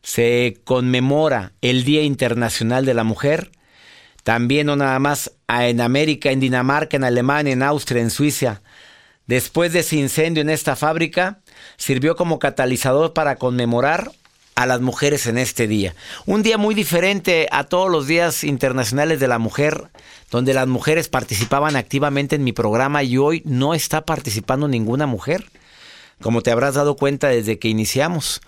se 0.00 0.60
conmemora 0.62 1.52
el 1.60 1.82
Día 1.82 2.02
Internacional 2.02 2.86
de 2.86 2.94
la 2.94 3.02
Mujer. 3.02 3.50
También 4.22 4.68
no 4.68 4.76
nada 4.76 5.00
más 5.00 5.32
en 5.48 5.80
América, 5.80 6.30
en 6.30 6.38
Dinamarca, 6.38 6.96
en 6.96 7.02
Alemania, 7.02 7.52
en 7.52 7.64
Austria, 7.64 8.02
en 8.02 8.10
Suiza. 8.10 8.62
Después 9.26 9.72
de 9.72 9.80
ese 9.80 9.96
incendio 9.96 10.40
en 10.40 10.50
esta 10.50 10.76
fábrica, 10.76 11.40
sirvió 11.76 12.14
como 12.14 12.38
catalizador 12.38 13.12
para 13.12 13.34
conmemorar 13.36 14.12
a 14.54 14.66
las 14.66 14.80
mujeres 14.80 15.26
en 15.26 15.38
este 15.38 15.66
día. 15.66 15.94
Un 16.26 16.42
día 16.42 16.58
muy 16.58 16.74
diferente 16.74 17.48
a 17.50 17.64
todos 17.64 17.90
los 17.90 18.06
días 18.06 18.44
internacionales 18.44 19.20
de 19.20 19.28
la 19.28 19.38
mujer, 19.38 19.88
donde 20.30 20.54
las 20.54 20.66
mujeres 20.66 21.08
participaban 21.08 21.76
activamente 21.76 22.36
en 22.36 22.44
mi 22.44 22.52
programa 22.52 23.02
y 23.02 23.16
hoy 23.16 23.42
no 23.44 23.74
está 23.74 24.02
participando 24.02 24.68
ninguna 24.68 25.06
mujer, 25.06 25.44
como 26.20 26.42
te 26.42 26.50
habrás 26.50 26.74
dado 26.74 26.96
cuenta 26.96 27.28
desde 27.28 27.58
que 27.58 27.68
iniciamos. 27.68 28.40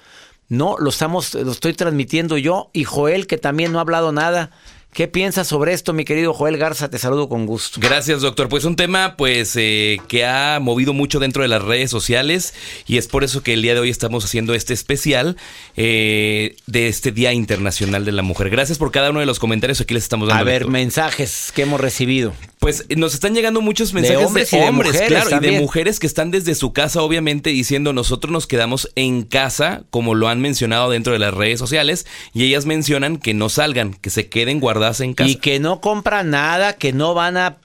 No, 0.48 0.76
lo 0.78 0.90
estamos, 0.90 1.34
lo 1.34 1.50
estoy 1.50 1.72
transmitiendo 1.72 2.36
yo 2.36 2.68
y 2.72 2.84
Joel, 2.84 3.26
que 3.26 3.38
también 3.38 3.72
no 3.72 3.78
ha 3.78 3.82
hablado 3.82 4.12
nada. 4.12 4.50
¿Qué 4.92 5.08
piensas 5.08 5.48
sobre 5.48 5.72
esto, 5.72 5.94
mi 5.94 6.04
querido 6.04 6.34
Joel 6.34 6.58
Garza? 6.58 6.90
Te 6.90 6.98
saludo 6.98 7.26
con 7.26 7.46
gusto. 7.46 7.80
Gracias, 7.80 8.20
doctor. 8.20 8.50
Pues 8.50 8.66
un 8.66 8.76
tema 8.76 9.16
pues 9.16 9.56
eh, 9.56 9.98
que 10.06 10.26
ha 10.26 10.58
movido 10.60 10.92
mucho 10.92 11.18
dentro 11.18 11.40
de 11.40 11.48
las 11.48 11.62
redes 11.62 11.90
sociales 11.90 12.52
y 12.86 12.98
es 12.98 13.08
por 13.08 13.24
eso 13.24 13.42
que 13.42 13.54
el 13.54 13.62
día 13.62 13.72
de 13.72 13.80
hoy 13.80 13.88
estamos 13.88 14.22
haciendo 14.22 14.52
este 14.52 14.74
especial 14.74 15.38
eh, 15.78 16.56
de 16.66 16.88
este 16.88 17.10
Día 17.10 17.32
Internacional 17.32 18.04
de 18.04 18.12
la 18.12 18.20
Mujer. 18.20 18.50
Gracias 18.50 18.76
por 18.76 18.92
cada 18.92 19.08
uno 19.08 19.20
de 19.20 19.26
los 19.26 19.38
comentarios 19.38 19.78
que 19.78 19.84
aquí 19.84 19.94
les 19.94 20.02
estamos 20.02 20.28
dando. 20.28 20.42
A 20.42 20.44
ver, 20.44 20.68
mensajes 20.68 21.52
que 21.54 21.62
hemos 21.62 21.80
recibido. 21.80 22.34
Pues 22.62 22.86
nos 22.96 23.12
están 23.12 23.34
llegando 23.34 23.60
muchos 23.60 23.92
mensajes 23.92 24.20
de 24.20 24.24
hombres, 24.24 24.52
y 24.52 24.56
de 24.56 24.70
mujeres, 24.70 25.02
claro, 25.08 25.30
y 25.36 25.40
de 25.40 25.60
mujeres 25.60 25.98
que 25.98 26.06
están 26.06 26.30
desde 26.30 26.54
su 26.54 26.72
casa, 26.72 27.02
obviamente, 27.02 27.50
diciendo 27.50 27.92
nosotros 27.92 28.30
nos 28.30 28.46
quedamos 28.46 28.88
en 28.94 29.22
casa, 29.22 29.82
como 29.90 30.14
lo 30.14 30.28
han 30.28 30.40
mencionado 30.40 30.88
dentro 30.88 31.12
de 31.12 31.18
las 31.18 31.34
redes 31.34 31.58
sociales, 31.58 32.06
y 32.32 32.44
ellas 32.44 32.64
mencionan 32.64 33.16
que 33.16 33.34
no 33.34 33.48
salgan, 33.48 33.94
que 33.94 34.10
se 34.10 34.28
queden 34.28 34.60
guardadas 34.60 35.00
en 35.00 35.14
casa. 35.14 35.28
Y 35.28 35.34
que 35.34 35.58
no 35.58 35.80
compran 35.80 36.30
nada, 36.30 36.74
que 36.74 36.92
no 36.92 37.14
van 37.14 37.36
a, 37.36 37.58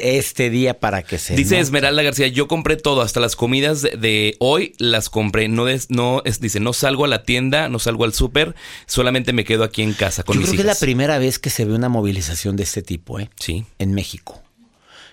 este 0.00 0.50
día 0.50 0.78
para 0.78 1.02
que 1.02 1.18
se... 1.18 1.34
Dice 1.34 1.58
Esmeralda 1.58 2.04
García, 2.04 2.28
yo 2.28 2.46
compré 2.46 2.76
todo, 2.76 3.02
hasta 3.02 3.18
las 3.18 3.34
comidas 3.34 3.82
de, 3.82 4.36
hoy 4.38 4.72
las 4.78 5.10
compré, 5.10 5.48
no, 5.48 5.66
no 5.88 6.22
es, 6.24 6.40
dice, 6.40 6.60
no 6.60 6.72
salgo 6.74 7.04
a 7.04 7.08
la 7.08 7.24
tienda, 7.24 7.68
no 7.68 7.80
salgo 7.80 8.04
al 8.04 8.12
súper, 8.12 8.54
solamente 8.86 9.32
me 9.32 9.44
quedo 9.44 9.64
aquí 9.64 9.82
en 9.82 9.94
casa 9.94 10.22
con 10.22 10.36
yo 10.36 10.42
creo 10.42 10.54
que 10.54 10.60
es 10.60 10.64
la 10.64 10.76
primera 10.76 11.18
vez 11.18 11.40
que 11.40 11.50
se 11.50 11.64
ve 11.64 11.74
una 11.74 11.88
movilización 11.88 12.54
de 12.54 12.62
este 12.62 12.82
tipo, 12.82 13.18
¿eh? 13.18 13.30
Sí. 13.40 13.64
En 13.80 13.94
México. 13.94 14.27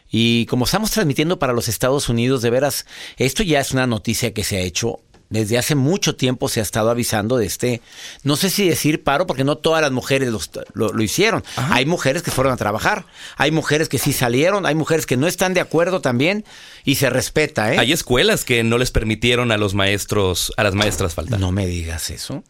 Y 0.09 0.45
como 0.45 0.65
estamos 0.65 0.91
transmitiendo 0.91 1.39
para 1.39 1.53
los 1.53 1.67
Estados 1.67 2.09
Unidos, 2.09 2.41
de 2.41 2.49
veras, 2.49 2.85
esto 3.17 3.43
ya 3.43 3.59
es 3.59 3.71
una 3.71 3.87
noticia 3.87 4.33
que 4.33 4.43
se 4.43 4.57
ha 4.57 4.61
hecho. 4.61 4.99
Desde 5.29 5.57
hace 5.57 5.73
mucho 5.73 6.15
tiempo 6.15 6.49
se 6.49 6.59
ha 6.59 6.63
estado 6.63 6.91
avisando 6.91 7.37
de 7.37 7.47
este, 7.47 7.81
no 8.23 8.35
sé 8.35 8.51
si 8.51 8.69
decir 8.69 9.03
paro, 9.03 9.25
porque 9.25 9.43
no 9.43 9.57
todas 9.57 9.81
las 9.81 9.91
mujeres 9.91 10.31
lo, 10.73 11.01
hicieron. 11.01 11.43
Hay 11.55 11.87
mujeres 11.87 12.21
que 12.21 12.29
fueron 12.29 12.53
a 12.53 12.57
trabajar, 12.57 13.05
hay 13.35 13.49
mujeres 13.49 13.89
que 13.89 13.97
sí 13.97 14.13
salieron, 14.13 14.67
hay 14.67 14.75
mujeres 14.75 15.07
que 15.07 15.17
no 15.17 15.25
están 15.25 15.55
de 15.55 15.61
acuerdo 15.61 15.99
también 15.99 16.45
y 16.83 16.95
se 16.95 17.09
respeta. 17.09 17.73
¿eh? 17.73 17.79
Hay 17.79 17.91
escuelas 17.91 18.45
que 18.45 18.63
no 18.63 18.77
les 18.77 18.91
permitieron 18.91 19.51
a 19.51 19.57
los 19.57 19.73
maestros, 19.73 20.53
a 20.57 20.63
las 20.63 20.75
maestras 20.75 21.15
faltar. 21.15 21.39
No 21.39 21.51
me 21.51 21.65
digas 21.65 22.11
eso. 22.11 22.43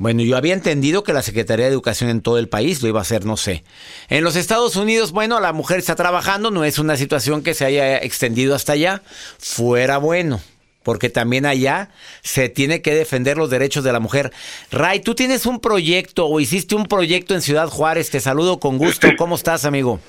Bueno, 0.00 0.22
yo 0.22 0.38
había 0.38 0.54
entendido 0.54 1.04
que 1.04 1.12
la 1.12 1.20
Secretaría 1.20 1.66
de 1.66 1.72
Educación 1.72 2.08
en 2.08 2.22
todo 2.22 2.38
el 2.38 2.48
país 2.48 2.80
lo 2.80 2.88
iba 2.88 3.00
a 3.00 3.02
hacer, 3.02 3.26
no 3.26 3.36
sé. 3.36 3.64
En 4.08 4.24
los 4.24 4.34
Estados 4.34 4.76
Unidos, 4.76 5.12
bueno, 5.12 5.38
la 5.40 5.52
mujer 5.52 5.78
está 5.78 5.94
trabajando, 5.94 6.50
no 6.50 6.64
es 6.64 6.78
una 6.78 6.96
situación 6.96 7.42
que 7.42 7.52
se 7.52 7.66
haya 7.66 7.98
extendido 7.98 8.54
hasta 8.54 8.72
allá. 8.72 9.02
Fuera 9.36 9.98
bueno, 9.98 10.40
porque 10.82 11.10
también 11.10 11.44
allá 11.44 11.90
se 12.22 12.48
tiene 12.48 12.80
que 12.80 12.94
defender 12.94 13.36
los 13.36 13.50
derechos 13.50 13.84
de 13.84 13.92
la 13.92 14.00
mujer. 14.00 14.32
Ray, 14.70 15.00
tú 15.00 15.14
tienes 15.14 15.44
un 15.44 15.60
proyecto 15.60 16.26
o 16.26 16.40
hiciste 16.40 16.74
un 16.74 16.86
proyecto 16.86 17.34
en 17.34 17.42
Ciudad 17.42 17.68
Juárez, 17.68 18.08
te 18.08 18.20
saludo 18.20 18.58
con 18.58 18.78
gusto. 18.78 19.06
¿Cómo 19.18 19.34
estás, 19.34 19.66
amigo? 19.66 20.00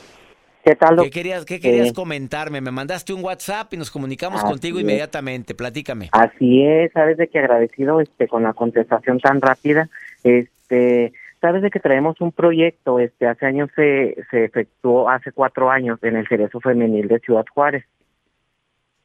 ¿Qué 0.63 0.75
tal? 0.75 0.97
¿Qué 1.01 1.09
querías, 1.09 1.45
qué 1.45 1.59
querías 1.59 1.89
eh, 1.89 1.93
comentarme? 1.93 2.61
Me 2.61 2.71
mandaste 2.71 3.13
un 3.13 3.23
WhatsApp 3.23 3.73
y 3.73 3.77
nos 3.77 3.89
comunicamos 3.89 4.43
contigo 4.43 4.79
inmediatamente. 4.79 5.55
Platícame. 5.55 6.09
Así 6.11 6.63
es, 6.63 6.91
sabes 6.91 7.17
de 7.17 7.27
que 7.27 7.39
agradecido 7.39 7.99
este 7.99 8.27
con 8.27 8.43
la 8.43 8.53
contestación 8.53 9.19
tan 9.19 9.41
rápida. 9.41 9.89
Este, 10.23 11.13
sabes 11.41 11.63
de 11.63 11.71
que 11.71 11.79
traemos 11.79 12.21
un 12.21 12.31
proyecto, 12.31 12.99
este, 12.99 13.27
hace 13.27 13.45
años 13.45 13.69
se, 13.75 14.15
se 14.29 14.45
efectuó, 14.45 15.09
hace 15.09 15.31
cuatro 15.31 15.71
años, 15.71 15.99
en 16.03 16.15
el 16.15 16.27
Cerezo 16.27 16.59
Femenil 16.59 17.07
de 17.07 17.19
Ciudad 17.19 17.45
Juárez. 17.51 17.83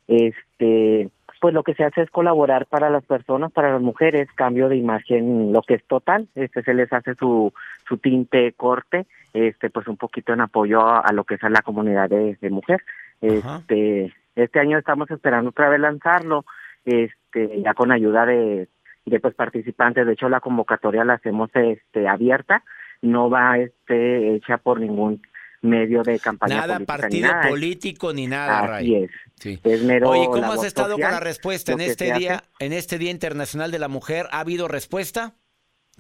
Este, 0.07 1.09
pues 1.47 1.55
lo 1.55 1.63
que 1.63 1.75
se 1.75 1.85
hace 1.85 2.03
es 2.03 2.11
colaborar 2.11 2.67
para 2.67 2.91
las 2.91 3.05
personas, 3.05 3.53
para 3.53 3.71
las 3.71 3.81
mujeres, 3.81 4.27
cambio 4.35 4.69
de 4.69 4.79
imagen, 4.79 5.53
lo 5.53 5.63
que 5.63 5.75
es 5.75 5.85
total, 5.85 6.27
este 6.35 6.65
se 6.65 6.75
les 6.75 6.93
hace 6.93 7.15
su, 7.15 7.53
su 7.89 7.99
tinte 7.99 8.53
corte, 8.55 9.07
este 9.33 9.71
pues 9.71 9.87
un 9.87 9.97
poquito 9.97 10.33
en 10.33 10.41
apoyo 10.41 10.85
a, 10.85 11.13
lo 11.13 11.23
que 11.23 11.35
es 11.37 11.43
la 11.45 11.63
comunidad 11.63 12.11
de, 12.11 12.37
mujer. 12.51 12.83
Este, 13.21 14.13
este 14.35 14.59
año 14.59 14.77
estamos 14.77 15.09
esperando 15.09 15.51
otra 15.51 15.69
vez 15.69 15.79
lanzarlo, 15.79 16.45
este, 16.85 17.63
ya 17.63 17.75
con 17.75 17.93
ayuda 17.93 18.27
de, 18.27 18.67
de 19.05 19.21
pues 19.21 19.37
participantes, 19.37 20.05
de 20.05 20.15
hecho 20.15 20.29
la 20.29 20.41
convocatoria 20.41 21.05
la 21.05 21.15
hacemos 21.15 21.51
este 21.55 22.09
abierta, 22.09 22.65
no 23.03 23.31
va 23.31 23.57
este 23.59 24.35
hecha 24.35 24.59
por 24.59 24.81
ningún 24.81 25.23
medio 25.63 26.03
de 26.03 26.19
campaña 26.19 26.67
nada 26.67 26.81
partido 26.81 27.31
político 27.49 28.13
ni 28.13 28.27
nada 28.27 28.77
así 28.77 28.95
es. 28.95 29.11
Sí. 29.37 29.61
oye 29.65 30.27
cómo 30.27 30.53
has 30.53 30.65
estado 30.65 30.95
con 30.95 31.11
la 31.11 31.21
respuesta 31.21 31.73
en 31.73 31.81
este 31.81 32.13
día 32.15 32.45
en 32.59 32.73
este 32.73 32.99
día 32.99 33.11
internacional 33.11 33.71
de 33.71 33.79
la 33.79 33.89
mujer 33.89 34.27
ha 34.31 34.41
habido 34.41 34.69
respuesta 34.69 35.35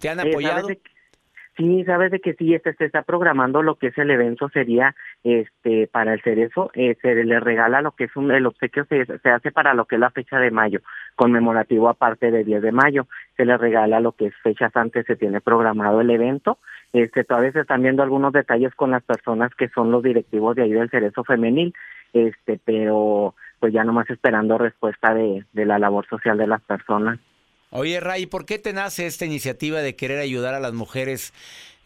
te 0.01 0.09
han 0.09 0.21
apoyado 0.21 0.69
Sí, 1.57 1.85
sabes 1.85 2.11
de 2.11 2.21
que 2.21 2.35
sí, 2.35 2.55
este 2.55 2.75
se 2.75 2.85
está 2.85 3.03
programando 3.03 3.63
lo 3.63 3.77
que 3.77 3.87
es 3.87 3.97
el 3.97 4.11
evento 4.11 4.51
sería 4.51 4.95
este 5.25 5.87
para 5.87 6.13
el 6.13 6.21
cerezo, 6.21 6.71
eh, 6.75 6.97
se 7.01 7.15
le 7.15 7.41
regala 7.41 7.81
lo 7.81 7.93
que 7.93 8.05
es 8.05 8.17
un 8.17 8.31
el 8.31 8.45
obsequio 8.45 8.85
se, 8.85 9.07
se 9.07 9.29
hace 9.31 9.53
para 9.53 9.73
lo 9.73 9.87
que 9.87 9.95
es 9.95 10.01
la 10.01 10.11
fecha 10.11 10.39
de 10.39 10.51
mayo, 10.51 10.81
conmemorativo 11.15 11.89
aparte 11.89 12.31
de 12.31 12.45
10 12.45 12.61
de 12.61 12.73
mayo, 12.73 13.07
se 13.39 13.47
le 13.47 13.57
regala 13.57 14.01
lo 14.01 14.13
que 14.13 14.27
es 14.27 14.35
fechas 14.43 14.77
antes 14.77 15.07
se 15.07 15.17
tiene 15.17 15.41
programado 15.41 16.03
el 16.03 16.11
evento 16.11 16.59
este, 16.93 17.25
todavía 17.25 17.53
se 17.53 17.61
están 17.61 17.83
viendo 17.83 18.03
algunos 18.03 18.33
detalles 18.33 18.75
con 18.75 18.91
las 18.91 19.03
personas 19.03 19.55
que 19.55 19.69
son 19.69 19.91
los 19.91 20.03
directivos 20.03 20.57
de 20.57 20.63
ahí 20.63 20.73
del 20.73 20.91
Cerezo 20.91 21.25
Femenil, 21.25 21.75
este, 22.13 22.59
pero 22.65 23.35
pues 23.59 23.73
ya 23.73 23.85
nomás 23.85 24.09
esperando 24.11 24.59
respuesta 24.59 25.15
de, 25.15 25.45
de 25.53 25.67
la 25.67 25.79
labor 25.79 26.07
social 26.09 26.39
de 26.39 26.47
las 26.47 26.63
personas. 26.63 27.19
Oye, 27.71 28.01
Ray, 28.01 28.27
¿por 28.27 28.47
qué 28.47 28.59
te 28.59 28.73
nace 28.73 29.07
esta 29.07 29.27
iniciativa 29.27 29.81
de 29.81 29.97
querer 29.97 30.21
ayudar 30.21 30.55
a 30.55 30.61
las 30.61 30.73
mujeres 30.73 31.33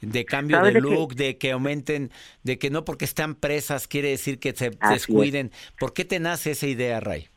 de 0.00 0.24
cambio 0.24 0.62
de 0.62 0.72
look, 0.80 1.14
de 1.14 1.36
que 1.38 1.52
aumenten, 1.52 2.10
de 2.42 2.58
que 2.58 2.70
no 2.70 2.84
porque 2.84 3.04
están 3.04 3.34
presas 3.34 3.88
quiere 3.88 4.10
decir 4.10 4.38
que 4.38 4.52
se 4.52 4.70
descuiden? 4.90 5.50
¿Por 5.78 5.92
qué 5.92 6.04
te 6.04 6.20
nace 6.20 6.52
esa 6.52 6.66
idea, 6.66 7.00
Ray? 7.00 7.28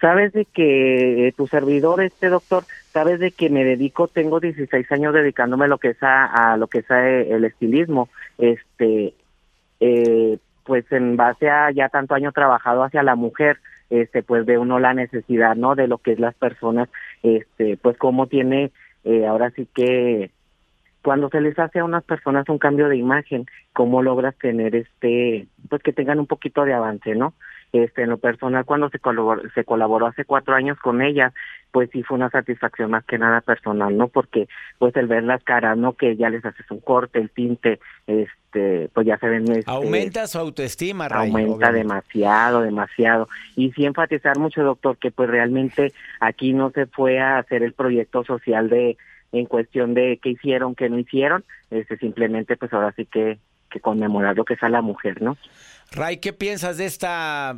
Sabes 0.00 0.32
de 0.32 0.44
que 0.44 1.32
tu 1.36 1.46
servidor, 1.46 2.02
este 2.02 2.28
doctor, 2.28 2.64
sabes 2.92 3.18
de 3.18 3.30
que 3.30 3.48
me 3.48 3.64
dedico, 3.64 4.08
tengo 4.08 4.40
16 4.40 4.90
años 4.92 5.14
dedicándome 5.14 5.64
a 5.64 5.68
lo 5.68 5.78
que 5.78 5.90
es 5.90 5.98
a, 6.02 6.56
lo 6.58 6.66
que 6.66 6.78
es 6.80 6.90
eh, 6.90 7.28
el 7.30 7.44
estilismo, 7.44 8.08
este, 8.36 9.14
eh, 9.80 10.38
pues 10.64 10.90
en 10.92 11.16
base 11.16 11.48
a 11.48 11.70
ya 11.70 11.88
tanto 11.88 12.14
año 12.14 12.32
trabajado 12.32 12.82
hacia 12.82 13.02
la 13.02 13.14
mujer, 13.14 13.58
este, 13.88 14.22
pues 14.22 14.44
ve 14.44 14.58
uno 14.58 14.78
la 14.78 14.92
necesidad, 14.92 15.56
¿no? 15.56 15.74
De 15.74 15.88
lo 15.88 15.98
que 15.98 16.12
es 16.12 16.20
las 16.20 16.34
personas, 16.34 16.88
este, 17.22 17.76
pues 17.76 17.96
cómo 17.96 18.26
tiene, 18.26 18.72
eh, 19.04 19.26
ahora 19.26 19.50
sí 19.50 19.66
que 19.74 20.30
cuando 21.02 21.28
se 21.28 21.40
les 21.40 21.56
hace 21.56 21.78
a 21.78 21.84
unas 21.84 22.02
personas 22.02 22.48
un 22.48 22.58
cambio 22.58 22.88
de 22.88 22.96
imagen, 22.96 23.46
cómo 23.72 24.02
logras 24.02 24.36
tener 24.38 24.74
este, 24.74 25.46
pues 25.68 25.80
que 25.80 25.92
tengan 25.92 26.18
un 26.18 26.26
poquito 26.26 26.64
de 26.64 26.74
avance, 26.74 27.14
¿no? 27.14 27.32
Este, 27.72 28.02
en 28.02 28.10
lo 28.10 28.18
personal, 28.18 28.64
cuando 28.64 28.88
se 28.90 28.98
colaboró, 28.98 29.42
se 29.54 29.64
colaboró 29.64 30.06
hace 30.06 30.24
cuatro 30.24 30.54
años 30.54 30.78
con 30.78 31.02
ella, 31.02 31.32
pues 31.72 31.90
sí 31.92 32.02
fue 32.02 32.16
una 32.16 32.30
satisfacción 32.30 32.90
más 32.90 33.04
que 33.04 33.18
nada 33.18 33.40
personal, 33.40 33.96
¿no? 33.96 34.08
Porque 34.08 34.48
pues 34.78 34.96
el 34.96 35.08
ver 35.08 35.24
las 35.24 35.42
caras, 35.42 35.76
¿no? 35.76 35.92
Que 35.94 36.16
ya 36.16 36.30
les 36.30 36.44
haces 36.44 36.64
un 36.70 36.80
corte, 36.80 37.18
el 37.18 37.30
tinte, 37.30 37.80
este, 38.06 38.88
pues 38.94 39.06
ya 39.06 39.18
se 39.18 39.28
ven... 39.28 39.50
Este, 39.50 39.70
aumenta 39.70 40.26
su 40.26 40.38
autoestima, 40.38 41.08
Ray, 41.08 41.28
Aumenta 41.28 41.72
demasiado, 41.72 42.62
demasiado. 42.62 43.28
Y 43.56 43.72
sí 43.72 43.84
enfatizar 43.84 44.38
mucho, 44.38 44.62
doctor, 44.62 44.96
que 44.96 45.10
pues 45.10 45.28
realmente 45.28 45.92
aquí 46.20 46.54
no 46.54 46.70
se 46.70 46.86
fue 46.86 47.20
a 47.20 47.38
hacer 47.38 47.62
el 47.62 47.74
proyecto 47.74 48.24
social 48.24 48.70
de 48.70 48.96
en 49.32 49.46
cuestión 49.46 49.92
de 49.92 50.18
qué 50.22 50.30
hicieron, 50.30 50.74
qué 50.74 50.88
no 50.88 50.98
hicieron, 50.98 51.44
este 51.70 51.98
simplemente 51.98 52.56
pues 52.56 52.72
ahora 52.72 52.92
sí 52.92 53.04
que 53.06 53.38
que 53.70 53.80
conmemorar 53.80 54.36
lo 54.36 54.44
que 54.44 54.54
es 54.54 54.62
a 54.62 54.68
la 54.68 54.80
mujer, 54.80 55.22
¿no? 55.22 55.36
Ray, 55.92 56.18
¿qué 56.18 56.32
piensas 56.32 56.78
de 56.78 56.86
esta, 56.86 57.56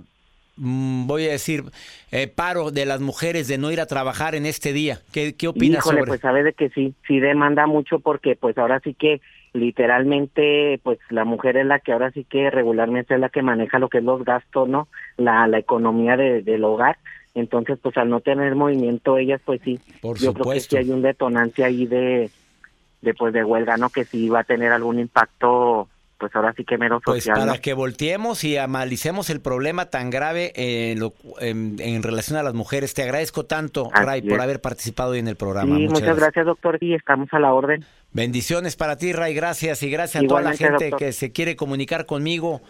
mm, 0.57 1.07
voy 1.07 1.27
a 1.27 1.33
decir, 1.33 1.65
eh, 2.13 2.29
paro 2.29 2.71
de 2.71 2.87
las 2.87 3.01
mujeres 3.01 3.49
de 3.49 3.59
no 3.59 3.71
ir 3.71 3.81
a 3.81 3.87
trabajar 3.87 4.35
en 4.35 4.47
este 4.47 4.73
día? 4.73 5.01
¿Qué, 5.13 5.35
qué 5.35 5.49
opinas 5.49 5.85
Híjole, 5.85 6.05
pues 6.05 6.21
sabe 6.21 6.43
de 6.43 6.53
que 6.53 6.69
sí, 6.71 6.95
sí 7.07 7.21
demanda 7.21 7.67
mucho 7.67 7.99
porque 8.01 8.37
pues 8.37 8.57
ahora 8.59 8.81
sí 8.81 8.95
que 8.95 9.21
literalmente 9.53 10.79
pues 10.83 10.99
la 11.11 11.25
mujer 11.25 11.57
es 11.57 11.67
la 11.67 11.81
que 11.81 11.93
ahora 11.93 12.11
sí 12.11 12.25
que 12.25 12.51
regularmente 12.51 13.15
es 13.15 13.21
la 13.21 13.29
que 13.29 13.43
maneja 13.43 13.79
lo 13.79 13.89
que 13.89 13.99
es 13.99 14.05
los 14.05 14.25
gastos, 14.25 14.69
¿no? 14.69 14.89
La, 15.17 15.47
la 15.47 15.59
economía 15.59 16.17
de, 16.17 16.43
del 16.43 16.65
hogar. 16.65 16.99
Entonces, 17.35 17.79
pues 17.81 17.97
al 17.97 18.09
no 18.09 18.21
tener 18.21 18.55
movimiento 18.55 19.17
ellas, 19.17 19.41
pues 19.45 19.61
sí, 19.63 19.79
Por 20.01 20.19
yo 20.19 20.35
creo 20.35 20.53
que 20.53 20.61
sí 20.61 20.77
hay 20.77 20.91
un 20.91 21.03
detonante 21.03 21.63
ahí 21.63 21.87
de, 21.87 22.31
de 23.01 23.15
pues 23.15 23.33
de 23.33 23.45
huelga, 23.45 23.77
¿no? 23.77 23.91
Que 23.91 24.05
sí 24.05 24.29
va 24.29 24.41
a 24.41 24.45
tener 24.45 24.73
algún 24.73 24.99
impacto 24.99 25.89
pues 26.19 26.35
ahora 26.35 26.53
sí 26.57 26.65
que 26.65 26.77
menos 26.77 27.03
pues 27.05 27.25
social. 27.25 27.37
Pues 27.37 27.47
para 27.47 27.61
que 27.61 27.75
volteemos 27.75 28.45
y 28.45 28.57
amalicemos 28.57 29.31
el 29.31 29.41
problema 29.41 29.87
tan 29.87 30.11
grave 30.11 30.53
en, 30.57 32.03
relación 32.03 32.39
a 32.39 32.43
las 32.43 32.55
mujeres. 32.55 32.95
Te 32.95 33.03
agradezco 33.03 33.47
tanto, 33.47 33.91
Ray, 33.95 34.23
por 34.23 34.41
haber 34.41 34.61
participado 34.61 35.13
hoy 35.13 35.21
en 35.21 35.29
el 35.29 35.37
programa. 35.37 35.75
muchas, 35.75 36.01
muchas 36.01 36.17
gracias. 36.17 36.47
doctor, 36.47 36.79
y 36.81 36.95
estamos 36.95 37.29
a 37.33 37.39
la 37.39 37.53
orden. 37.53 37.85
Bendiciones 38.13 38.77
para 38.77 38.97
ti, 38.97 39.13
Ray, 39.13 39.35
gracias 39.35 39.83
y 39.83 39.91
gracias 39.91 40.25
a 40.25 40.27
toda 40.27 40.41
la 40.41 40.57
gente 40.57 40.93
que 40.99 41.13
se 41.13 41.31
quiere 41.31 41.57
comunicar 41.57 42.07
conmigo. 42.07 42.63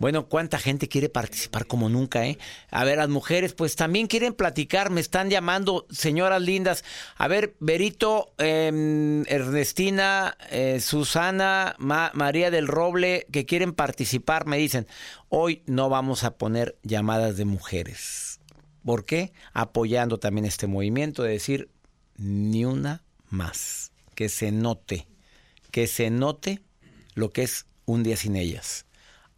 Bueno, 0.00 0.30
¿cuánta 0.30 0.58
gente 0.58 0.88
quiere 0.88 1.10
participar 1.10 1.66
como 1.66 1.90
nunca, 1.90 2.26
eh? 2.26 2.38
A 2.70 2.84
ver, 2.84 2.96
las 2.96 3.10
mujeres, 3.10 3.52
pues 3.52 3.76
también 3.76 4.06
quieren 4.06 4.32
platicar, 4.32 4.88
me 4.88 5.02
están 5.02 5.28
llamando, 5.28 5.86
señoras 5.90 6.40
lindas. 6.40 6.84
A 7.16 7.28
ver, 7.28 7.54
Berito, 7.60 8.32
em, 8.38 9.24
Ernestina, 9.26 10.38
eh, 10.50 10.80
Susana, 10.80 11.76
María 11.78 12.50
del 12.50 12.66
Roble, 12.66 13.26
que 13.30 13.44
quieren 13.44 13.74
participar, 13.74 14.46
me 14.46 14.56
dicen, 14.56 14.86
hoy 15.28 15.62
no 15.66 15.90
vamos 15.90 16.24
a 16.24 16.38
poner 16.38 16.78
llamadas 16.82 17.36
de 17.36 17.44
mujeres. 17.44 18.40
¿Por 18.82 19.04
qué? 19.04 19.34
Apoyando 19.52 20.18
también 20.18 20.46
este 20.46 20.66
movimiento 20.66 21.24
de 21.24 21.32
decir, 21.32 21.68
ni 22.16 22.64
una 22.64 23.04
más. 23.28 23.92
Que 24.14 24.30
se 24.30 24.50
note, 24.50 25.06
que 25.70 25.86
se 25.86 26.08
note 26.08 26.62
lo 27.14 27.34
que 27.34 27.42
es 27.42 27.66
un 27.84 28.02
día 28.02 28.16
sin 28.16 28.36
ellas. 28.36 28.86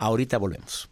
Ahorita 0.03 0.37
volvemos 0.37 0.92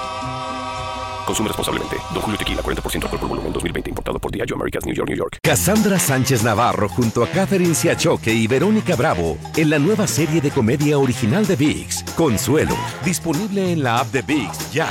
Consume 1.25 1.47
responsablemente. 1.47 1.97
Don 2.13 2.21
Julio 2.21 2.37
Tequila, 2.37 2.61
40% 2.61 3.03
alcohol 3.03 3.19
por 3.19 3.29
volumen, 3.29 3.53
2020. 3.53 3.89
Importado 3.89 4.19
por 4.19 4.31
Diageo 4.31 4.55
Americas, 4.55 4.85
New 4.85 4.95
York, 4.95 5.09
New 5.09 5.17
York. 5.17 5.37
Cassandra 5.43 5.99
Sánchez 5.99 6.43
Navarro 6.43 6.87
junto 6.89 7.23
a 7.23 7.27
Catherine 7.27 7.75
Siachoque 7.75 8.33
y 8.33 8.47
Verónica 8.47 8.95
Bravo 8.95 9.37
en 9.55 9.69
la 9.69 9.79
nueva 9.79 10.07
serie 10.07 10.41
de 10.41 10.51
comedia 10.51 10.97
original 10.97 11.45
de 11.45 11.55
VIX, 11.55 12.03
Consuelo. 12.15 12.75
Disponible 13.03 13.71
en 13.71 13.83
la 13.83 13.99
app 13.99 14.11
de 14.11 14.21
VIX, 14.21 14.71
ya. 14.71 14.87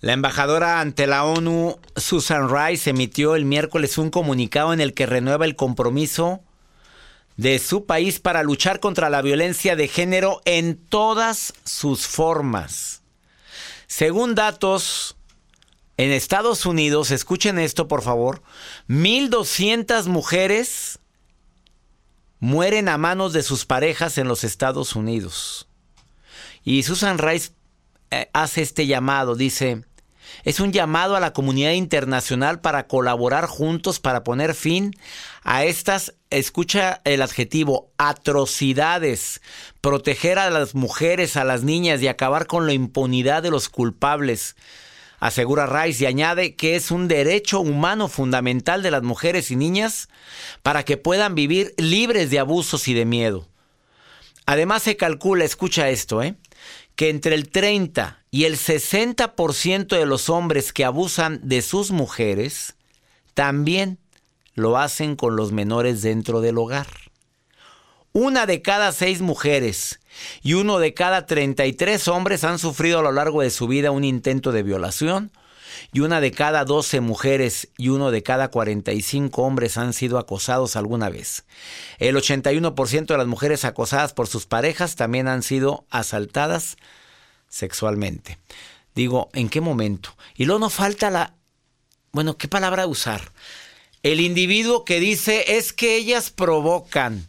La 0.00 0.14
embajadora 0.14 0.80
ante 0.80 1.06
la 1.06 1.24
ONU, 1.24 1.78
Susan 1.94 2.48
Rice, 2.48 2.90
emitió 2.90 3.36
el 3.36 3.44
miércoles 3.44 3.98
un 3.98 4.10
comunicado 4.10 4.72
en 4.72 4.80
el 4.80 4.94
que 4.94 5.06
renueva 5.06 5.44
el 5.44 5.54
compromiso 5.54 6.40
de 7.36 7.60
su 7.60 7.86
país 7.86 8.18
para 8.18 8.42
luchar 8.42 8.80
contra 8.80 9.10
la 9.10 9.22
violencia 9.22 9.76
de 9.76 9.86
género 9.86 10.40
en 10.44 10.76
todas 10.76 11.54
sus 11.64 12.08
formas. 12.08 13.01
Según 13.92 14.34
datos 14.34 15.18
en 15.98 16.12
Estados 16.12 16.64
Unidos, 16.64 17.10
escuchen 17.10 17.58
esto 17.58 17.88
por 17.88 18.00
favor, 18.00 18.42
1.200 18.88 20.06
mujeres 20.06 20.98
mueren 22.38 22.88
a 22.88 22.96
manos 22.96 23.34
de 23.34 23.42
sus 23.42 23.66
parejas 23.66 24.16
en 24.16 24.28
los 24.28 24.44
Estados 24.44 24.96
Unidos. 24.96 25.68
Y 26.64 26.84
Susan 26.84 27.18
Rice 27.18 27.50
eh, 28.10 28.30
hace 28.32 28.62
este 28.62 28.86
llamado, 28.86 29.34
dice, 29.34 29.84
es 30.44 30.60
un 30.60 30.72
llamado 30.72 31.16
a 31.16 31.20
la 31.20 31.32
comunidad 31.32 31.72
internacional 31.72 32.60
para 32.60 32.86
colaborar 32.86 33.46
juntos 33.46 34.00
para 34.00 34.24
poner 34.24 34.54
fin 34.54 34.94
a 35.42 35.64
estas, 35.64 36.14
escucha 36.30 37.00
el 37.04 37.22
adjetivo, 37.22 37.90
atrocidades, 37.98 39.40
proteger 39.80 40.38
a 40.38 40.50
las 40.50 40.74
mujeres, 40.74 41.36
a 41.36 41.44
las 41.44 41.62
niñas 41.62 42.00
y 42.02 42.08
acabar 42.08 42.46
con 42.46 42.66
la 42.66 42.72
impunidad 42.72 43.42
de 43.42 43.50
los 43.50 43.68
culpables. 43.68 44.56
Asegura 45.20 45.66
Rice 45.66 46.02
y 46.02 46.06
añade 46.06 46.56
que 46.56 46.74
es 46.74 46.90
un 46.90 47.06
derecho 47.06 47.60
humano 47.60 48.08
fundamental 48.08 48.82
de 48.82 48.90
las 48.90 49.04
mujeres 49.04 49.52
y 49.52 49.56
niñas 49.56 50.08
para 50.64 50.84
que 50.84 50.96
puedan 50.96 51.36
vivir 51.36 51.74
libres 51.76 52.30
de 52.30 52.40
abusos 52.40 52.88
y 52.88 52.94
de 52.94 53.04
miedo. 53.04 53.46
Además 54.46 54.82
se 54.82 54.96
calcula, 54.96 55.44
escucha 55.44 55.90
esto, 55.90 56.22
¿eh? 56.22 56.34
Que 56.96 57.10
entre 57.10 57.34
el 57.34 57.48
30 57.48 58.24
y 58.30 58.44
el 58.44 58.56
60% 58.56 59.96
de 59.96 60.06
los 60.06 60.28
hombres 60.28 60.72
que 60.72 60.84
abusan 60.84 61.40
de 61.42 61.62
sus 61.62 61.90
mujeres 61.90 62.74
también 63.34 63.98
lo 64.54 64.78
hacen 64.78 65.16
con 65.16 65.36
los 65.36 65.52
menores 65.52 66.02
dentro 66.02 66.40
del 66.40 66.58
hogar. 66.58 66.86
Una 68.12 68.44
de 68.44 68.60
cada 68.60 68.92
seis 68.92 69.22
mujeres 69.22 70.00
y 70.42 70.52
uno 70.54 70.78
de 70.78 70.92
cada 70.92 71.24
33 71.24 72.08
hombres 72.08 72.44
han 72.44 72.58
sufrido 72.58 72.98
a 72.98 73.02
lo 73.02 73.12
largo 73.12 73.40
de 73.40 73.50
su 73.50 73.66
vida 73.66 73.90
un 73.90 74.04
intento 74.04 74.52
de 74.52 74.62
violación 74.62 75.32
y 75.92 76.00
una 76.00 76.20
de 76.20 76.30
cada 76.30 76.64
12 76.64 77.00
mujeres 77.00 77.68
y 77.76 77.88
uno 77.88 78.10
de 78.10 78.22
cada 78.22 78.48
45 78.48 79.42
hombres 79.42 79.76
han 79.76 79.92
sido 79.92 80.18
acosados 80.18 80.76
alguna 80.76 81.08
vez. 81.08 81.44
El 81.98 82.16
81% 82.16 83.06
de 83.06 83.18
las 83.18 83.26
mujeres 83.26 83.64
acosadas 83.64 84.12
por 84.12 84.26
sus 84.26 84.46
parejas 84.46 84.96
también 84.96 85.28
han 85.28 85.42
sido 85.42 85.84
asaltadas 85.90 86.76
sexualmente. 87.48 88.38
Digo, 88.94 89.30
¿en 89.32 89.48
qué 89.48 89.60
momento? 89.60 90.16
Y 90.36 90.44
luego 90.44 90.60
no 90.60 90.70
falta 90.70 91.10
la... 91.10 91.34
Bueno, 92.12 92.36
¿qué 92.36 92.48
palabra 92.48 92.86
usar? 92.86 93.32
El 94.02 94.20
individuo 94.20 94.84
que 94.84 95.00
dice 95.00 95.56
es 95.56 95.72
que 95.72 95.96
ellas 95.96 96.30
provocan. 96.30 97.28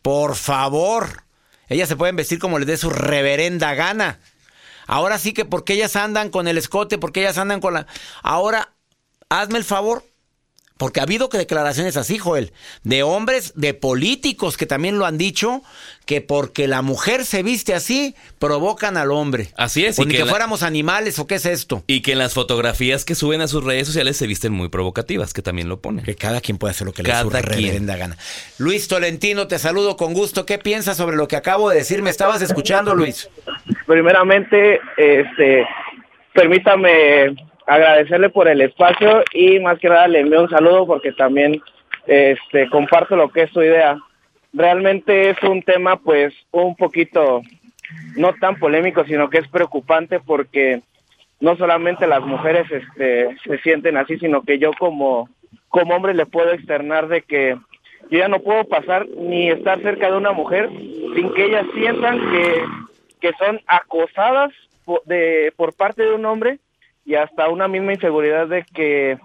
Por 0.00 0.36
favor. 0.36 1.24
Ellas 1.68 1.88
se 1.88 1.96
pueden 1.96 2.16
vestir 2.16 2.38
como 2.38 2.58
les 2.58 2.66
dé 2.66 2.76
su 2.76 2.88
reverenda 2.88 3.74
gana. 3.74 4.20
Ahora 4.88 5.18
sí 5.18 5.34
que 5.34 5.44
porque 5.44 5.74
ellas 5.74 5.94
andan 5.96 6.30
con 6.30 6.48
el 6.48 6.56
escote, 6.58 6.96
porque 6.98 7.20
ellas 7.20 7.36
andan 7.36 7.60
con 7.60 7.74
la... 7.74 7.86
Ahora, 8.22 8.72
hazme 9.28 9.58
el 9.58 9.64
favor, 9.64 10.02
porque 10.78 11.00
ha 11.00 11.02
habido 11.02 11.28
declaraciones 11.28 11.96
así, 11.96 12.18
Joel, 12.18 12.52
de 12.84 13.02
hombres, 13.02 13.52
de 13.56 13.74
políticos 13.74 14.56
que 14.56 14.64
también 14.64 14.98
lo 14.98 15.04
han 15.04 15.18
dicho, 15.18 15.62
que 16.06 16.20
porque 16.20 16.68
la 16.68 16.82
mujer 16.82 17.24
se 17.24 17.42
viste 17.42 17.74
así, 17.74 18.14
provocan 18.38 18.96
al 18.96 19.10
hombre. 19.10 19.48
Así 19.56 19.84
es. 19.84 19.98
O 19.98 20.04
y 20.04 20.06
ni 20.06 20.14
que, 20.14 20.24
fuéramos 20.24 20.62
animales, 20.62 21.18
o 21.18 21.26
qué 21.26 21.34
es 21.34 21.46
esto. 21.46 21.82
Y 21.88 22.00
que 22.00 22.12
en 22.12 22.18
las 22.18 22.32
fotografías 22.32 23.04
que 23.04 23.16
suben 23.16 23.40
a 23.40 23.48
sus 23.48 23.64
redes 23.64 23.88
sociales 23.88 24.16
se 24.16 24.26
visten 24.28 24.52
muy 24.52 24.68
provocativas, 24.68 25.34
que 25.34 25.42
también 25.42 25.68
lo 25.68 25.80
ponen. 25.80 26.04
Que 26.04 26.14
cada 26.14 26.40
quien 26.40 26.58
puede 26.58 26.70
hacer 26.70 26.86
lo 26.86 26.92
que 26.92 27.02
le 27.02 27.20
su 27.20 27.28
reverenda 27.28 27.96
gana. 27.96 28.16
Luis 28.58 28.86
Tolentino, 28.86 29.48
te 29.48 29.58
saludo 29.58 29.96
con 29.96 30.14
gusto. 30.14 30.46
¿Qué 30.46 30.58
piensas 30.58 30.96
sobre 30.96 31.16
lo 31.16 31.26
que 31.26 31.36
acabo 31.36 31.70
de 31.70 31.78
decir? 31.78 32.02
¿Me 32.02 32.10
estabas 32.10 32.40
escuchando, 32.40 32.94
Luis? 32.94 33.28
Primeramente, 33.86 34.80
este, 34.96 35.66
permítame 36.32 37.47
agradecerle 37.68 38.30
por 38.30 38.48
el 38.48 38.62
espacio 38.62 39.22
y 39.32 39.60
más 39.60 39.78
que 39.78 39.88
nada 39.88 40.08
le 40.08 40.20
envío 40.20 40.42
un 40.42 40.50
saludo 40.50 40.86
porque 40.86 41.12
también 41.12 41.60
este 42.06 42.68
comparto 42.70 43.14
lo 43.14 43.28
que 43.28 43.42
es 43.42 43.50
su 43.50 43.62
idea. 43.62 43.98
Realmente 44.54 45.30
es 45.30 45.42
un 45.42 45.62
tema 45.62 45.96
pues 45.96 46.34
un 46.50 46.74
poquito 46.74 47.42
no 48.16 48.32
tan 48.34 48.58
polémico, 48.58 49.04
sino 49.04 49.28
que 49.28 49.38
es 49.38 49.48
preocupante 49.48 50.18
porque 50.18 50.80
no 51.40 51.56
solamente 51.56 52.06
las 52.06 52.22
mujeres 52.22 52.66
este, 52.70 53.36
se 53.44 53.58
sienten 53.58 53.98
así, 53.98 54.18
sino 54.18 54.42
que 54.42 54.58
yo 54.58 54.70
como, 54.78 55.28
como 55.68 55.94
hombre 55.94 56.14
le 56.14 56.24
puedo 56.24 56.52
externar 56.52 57.08
de 57.08 57.22
que 57.22 57.56
yo 58.10 58.18
ya 58.18 58.28
no 58.28 58.40
puedo 58.40 58.64
pasar 58.64 59.06
ni 59.08 59.50
estar 59.50 59.80
cerca 59.82 60.10
de 60.10 60.16
una 60.16 60.32
mujer 60.32 60.70
sin 60.70 61.32
que 61.34 61.44
ellas 61.44 61.66
sientan 61.74 62.18
que, 62.18 62.62
que 63.20 63.32
son 63.38 63.60
acosadas 63.66 64.52
de, 65.04 65.52
por 65.56 65.74
parte 65.74 66.02
de 66.02 66.14
un 66.14 66.24
hombre 66.24 66.58
y 67.08 67.14
hasta 67.14 67.48
una 67.48 67.68
misma 67.68 67.94
inseguridad 67.94 68.48
de 68.48 68.64
que 68.64 69.18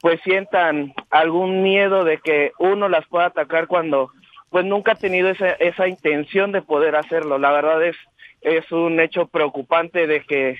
pues 0.00 0.18
sientan 0.24 0.94
algún 1.10 1.62
miedo 1.62 2.02
de 2.02 2.16
que 2.18 2.52
uno 2.58 2.88
las 2.88 3.06
pueda 3.06 3.26
atacar 3.26 3.66
cuando 3.66 4.10
pues 4.48 4.64
nunca 4.64 4.92
ha 4.92 4.94
tenido 4.94 5.28
esa, 5.28 5.50
esa 5.50 5.88
intención 5.88 6.52
de 6.52 6.62
poder 6.62 6.96
hacerlo. 6.96 7.36
La 7.36 7.52
verdad 7.52 7.84
es, 7.84 7.96
es 8.40 8.72
un 8.72 8.98
hecho 8.98 9.26
preocupante 9.26 10.06
de 10.06 10.22
que 10.22 10.56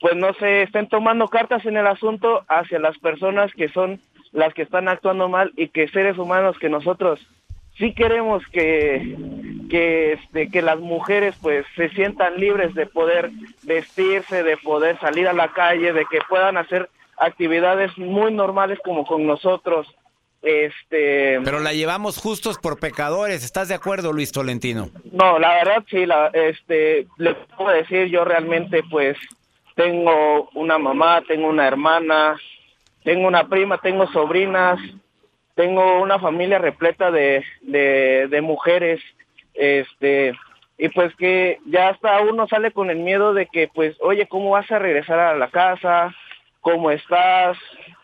pues 0.00 0.14
no 0.14 0.34
se 0.34 0.64
estén 0.64 0.86
tomando 0.86 1.28
cartas 1.28 1.64
en 1.64 1.78
el 1.78 1.86
asunto 1.86 2.44
hacia 2.46 2.78
las 2.78 2.98
personas 2.98 3.50
que 3.54 3.68
son 3.68 3.98
las 4.32 4.52
que 4.52 4.62
están 4.62 4.88
actuando 4.88 5.30
mal 5.30 5.52
y 5.56 5.68
que 5.68 5.88
seres 5.88 6.18
humanos 6.18 6.58
que 6.58 6.68
nosotros 6.68 7.26
sí 7.78 7.94
queremos 7.94 8.46
que 8.48 9.16
que 9.72 10.12
este 10.12 10.50
que 10.50 10.60
las 10.60 10.78
mujeres 10.78 11.34
pues 11.40 11.64
se 11.76 11.88
sientan 11.90 12.36
libres 12.36 12.74
de 12.74 12.84
poder 12.84 13.30
vestirse, 13.62 14.42
de 14.42 14.58
poder 14.58 15.00
salir 15.00 15.26
a 15.26 15.32
la 15.32 15.52
calle, 15.52 15.94
de 15.94 16.04
que 16.10 16.18
puedan 16.28 16.58
hacer 16.58 16.90
actividades 17.16 17.96
muy 17.96 18.32
normales 18.34 18.78
como 18.84 19.06
con 19.06 19.26
nosotros. 19.26 19.86
Este 20.42 21.40
Pero 21.42 21.60
la 21.60 21.72
llevamos 21.72 22.18
justos 22.18 22.58
por 22.58 22.78
pecadores, 22.78 23.44
¿estás 23.44 23.68
de 23.68 23.74
acuerdo, 23.74 24.12
Luis 24.12 24.30
Tolentino? 24.30 24.90
No, 25.10 25.38
la 25.38 25.54
verdad 25.54 25.84
sí, 25.88 26.04
la 26.04 26.26
este 26.34 27.06
le 27.16 27.34
puedo 27.56 27.70
decir 27.70 28.08
yo 28.08 28.24
realmente 28.26 28.82
pues 28.90 29.16
tengo 29.74 30.50
una 30.54 30.76
mamá, 30.76 31.22
tengo 31.26 31.48
una 31.48 31.66
hermana, 31.66 32.36
tengo 33.04 33.26
una 33.26 33.48
prima, 33.48 33.78
tengo 33.78 34.06
sobrinas, 34.12 34.78
tengo 35.54 36.02
una 36.02 36.18
familia 36.18 36.58
repleta 36.58 37.10
de, 37.10 37.42
de, 37.62 38.40
mujeres, 38.42 39.00
este, 39.54 40.34
y 40.78 40.88
pues 40.88 41.14
que 41.16 41.58
ya 41.66 41.90
hasta 41.90 42.20
uno 42.22 42.46
sale 42.48 42.72
con 42.72 42.90
el 42.90 42.98
miedo 42.98 43.34
de 43.34 43.46
que, 43.46 43.68
pues, 43.68 43.96
oye, 44.00 44.26
¿cómo 44.26 44.50
vas 44.50 44.70
a 44.70 44.78
regresar 44.78 45.18
a 45.18 45.36
la 45.36 45.48
casa? 45.48 46.14
¿Cómo 46.60 46.90
estás? 46.90 47.56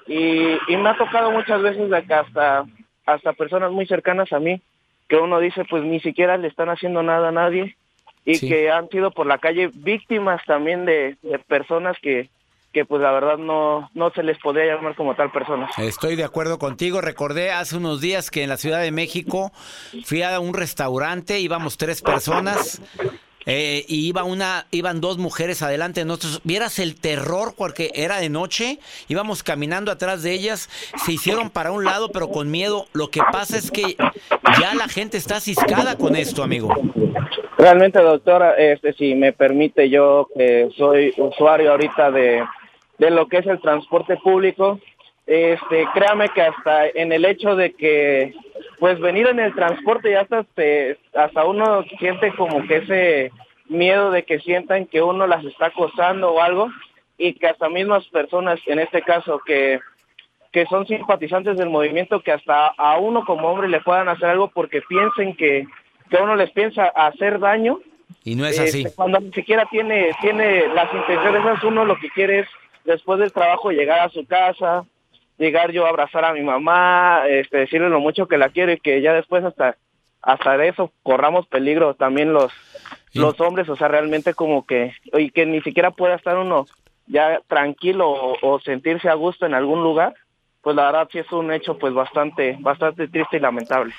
Y, 0.07 0.57
y 0.69 0.77
me 0.77 0.91
ha 0.91 0.97
tocado 0.97 1.31
muchas 1.31 1.63
veces 1.63 1.91
de 1.91 2.03
que 2.05 2.15
hasta, 2.15 2.65
hasta 3.07 3.33
personas 3.33 3.73
muy 3.73 3.87
cercanas 3.87 4.33
a 4.33 4.41
mí, 4.41 4.61
que 5.09 5.17
uno 5.17 5.41
dice, 5.41 5.65
pues, 5.65 5.83
ni 5.85 6.01
siquiera 6.01 6.37
le 6.37 6.49
están 6.49 6.69
haciendo 6.69 7.03
nada 7.03 7.29
a 7.29 7.33
nadie, 7.33 7.77
y 8.25 8.39
que 8.41 8.71
han 8.71 8.89
sido 8.91 9.11
por 9.11 9.27
la 9.27 9.39
calle 9.39 9.71
víctimas 9.73 10.45
también 10.45 10.85
de 10.85 11.17
personas 11.47 11.97
que, 12.01 12.29
que 12.73 12.85
pues 12.85 13.01
la 13.01 13.13
verdad 13.13 13.39
no, 13.39 13.91
no 13.95 14.11
se 14.11 14.23
les 14.23 14.39
podía 14.39 14.65
llamar 14.65 14.95
como 14.95 15.15
tal 15.15 15.31
persona. 15.31 15.69
Estoy 15.79 16.17
de 16.17 16.25
acuerdo 16.25 16.59
contigo. 16.59 17.01
Recordé 17.01 17.51
hace 17.51 17.77
unos 17.77 18.01
días 18.01 18.31
que 18.31 18.43
en 18.43 18.49
la 18.49 18.57
Ciudad 18.57 18.81
de 18.81 18.91
México 18.91 19.53
fui 20.05 20.23
a 20.23 20.39
un 20.41 20.55
restaurante, 20.55 21.41
íbamos 21.41 21.79
tres 21.79 22.03
personas. 22.03 22.83
Eh, 23.51 23.87
y 23.89 24.07
iba 24.07 24.25
una, 24.25 24.67
iban 24.73 25.01
dos 25.01 25.17
mujeres 25.17 25.63
adelante 25.63 26.01
de 26.01 26.05
nosotros. 26.05 26.43
Vieras 26.45 26.79
el 26.79 27.01
terror 27.01 27.55
porque 27.57 27.91
era 27.95 28.19
de 28.19 28.29
noche. 28.29 28.79
Íbamos 29.09 29.43
caminando 29.43 29.91
atrás 29.91 30.23
de 30.23 30.33
ellas. 30.33 30.69
Se 31.03 31.13
hicieron 31.13 31.49
para 31.49 31.73
un 31.73 31.83
lado, 31.83 32.11
pero 32.11 32.29
con 32.29 32.51
miedo. 32.51 32.85
Lo 32.93 33.09
que 33.09 33.23
pasa 33.33 33.57
es 33.57 33.71
que 33.71 33.97
ya 34.61 34.75
la 34.75 34.87
gente 34.89 35.17
está 35.17 35.41
ciscada 35.41 35.97
con 35.97 36.15
esto, 36.15 36.43
amigo. 36.43 36.75
Realmente, 37.57 38.03
doctora, 38.03 38.53
este, 38.53 38.93
si 38.93 39.15
me 39.15 39.33
permite, 39.33 39.89
yo 39.89 40.29
que 40.37 40.69
soy 40.77 41.15
usuario 41.17 41.71
ahorita 41.71 42.11
de, 42.11 42.45
de 42.99 43.11
lo 43.11 43.29
que 43.29 43.39
es 43.39 43.47
el 43.47 43.61
transporte 43.61 44.17
público. 44.17 44.79
Este, 45.27 45.87
créame 45.93 46.29
que 46.31 46.43
hasta 46.43 46.89
en 46.89 47.13
el 47.13 47.25
hecho 47.25 47.55
de 47.55 47.75
que, 47.75 48.35
pues 48.79 48.99
venir 48.99 49.27
en 49.29 49.41
el 49.41 49.55
transporte 49.55 50.11
ya 50.11 50.23
hasta, 50.23 50.45
hasta 51.15 51.45
uno 51.45 51.85
siente 51.99 52.33
como 52.35 52.67
que 52.67 52.77
ese 52.77 53.33
miedo 53.69 54.11
de 54.11 54.25
que 54.25 54.41
sientan 54.41 54.87
que 54.87 55.03
uno 55.03 55.27
las 55.27 55.45
está 55.45 55.67
acosando 55.67 56.33
o 56.33 56.41
algo 56.41 56.71
y 57.19 57.35
que 57.35 57.49
hasta 57.49 57.69
mismas 57.69 58.07
personas, 58.07 58.59
en 58.67 58.79
este 58.79 59.03
caso, 59.03 59.41
que, 59.45 59.81
que 60.53 60.65
son 60.67 60.87
simpatizantes 60.87 61.59
del 61.59 61.69
movimiento, 61.69 62.21
que 62.21 62.33
hasta 62.33 62.69
a 62.69 62.99
uno 62.99 63.25
como 63.25 63.49
hombre 63.49 63.69
le 63.69 63.81
puedan 63.81 64.09
hacer 64.09 64.31
algo 64.31 64.49
porque 64.49 64.81
piensen 64.83 65.37
que, 65.37 65.67
que 66.09 66.17
uno 66.17 66.37
les 66.37 66.51
piensa 66.53 66.85
hacer 66.87 67.39
daño. 67.39 67.81
Y 68.25 68.35
no 68.35 68.47
es 68.47 68.59
así. 68.59 68.83
Este, 68.83 68.97
cuando 68.97 69.21
ni 69.21 69.33
siquiera 69.33 69.67
tiene, 69.71 70.11
tiene 70.23 70.69
las 70.69 70.93
intenciones, 70.95 71.63
uno 71.65 71.85
lo 71.85 71.99
que 71.99 72.09
quiere 72.11 72.41
es 72.41 72.49
después 72.89 73.21
del 73.21 73.33
trabajo 73.33 73.71
llegar 73.71 74.01
a 74.01 74.09
su 74.09 74.27
casa, 74.27 74.85
llegar 75.37 75.71
yo 75.71 75.87
a 75.87 75.91
abrazar 75.91 76.25
a 76.25 76.33
mi 76.33 76.43
mamá, 76.43 77.23
este, 77.29 77.59
decirle 77.59 77.89
lo 77.89 78.01
mucho 78.01 78.27
que 78.27 78.39
la 78.39 78.49
quiero 78.49 78.73
y 78.73 78.81
que 78.81 79.01
ya 79.01 79.13
después 79.13 79.45
hasta 79.45 79.77
hasta 80.21 80.57
de 80.57 80.69
eso 80.69 80.91
corramos 81.05 81.47
peligro 81.47 81.95
también 81.95 82.33
los 82.33 82.53
los 83.15 83.41
hombres, 83.41 83.69
o 83.69 83.77
sea, 83.77 83.89
realmente 83.89 84.35
como 84.35 84.67
que 84.67 84.93
y 85.13 85.31
que 85.31 85.47
ni 85.47 85.61
siquiera 85.63 85.91
pueda 85.91 86.17
estar 86.17 86.37
uno 86.37 86.67
ya 87.07 87.41
tranquilo 87.47 88.11
o, 88.43 88.61
sentirse 88.61 89.09
a 89.09 89.15
gusto 89.15 89.47
en 89.47 89.55
algún 89.55 89.83
lugar, 89.83 90.15
pues 90.61 90.77
la 90.77 90.87
verdad 90.87 91.09
sí 91.11 91.19
es 91.19 91.33
un 91.33 91.53
hecho 91.53 91.79
pues 91.79 91.95
bastante 91.95 92.57
bastante 92.61 93.09
triste 93.09 93.37
y 93.37 93.41
lamentable. 93.41 93.95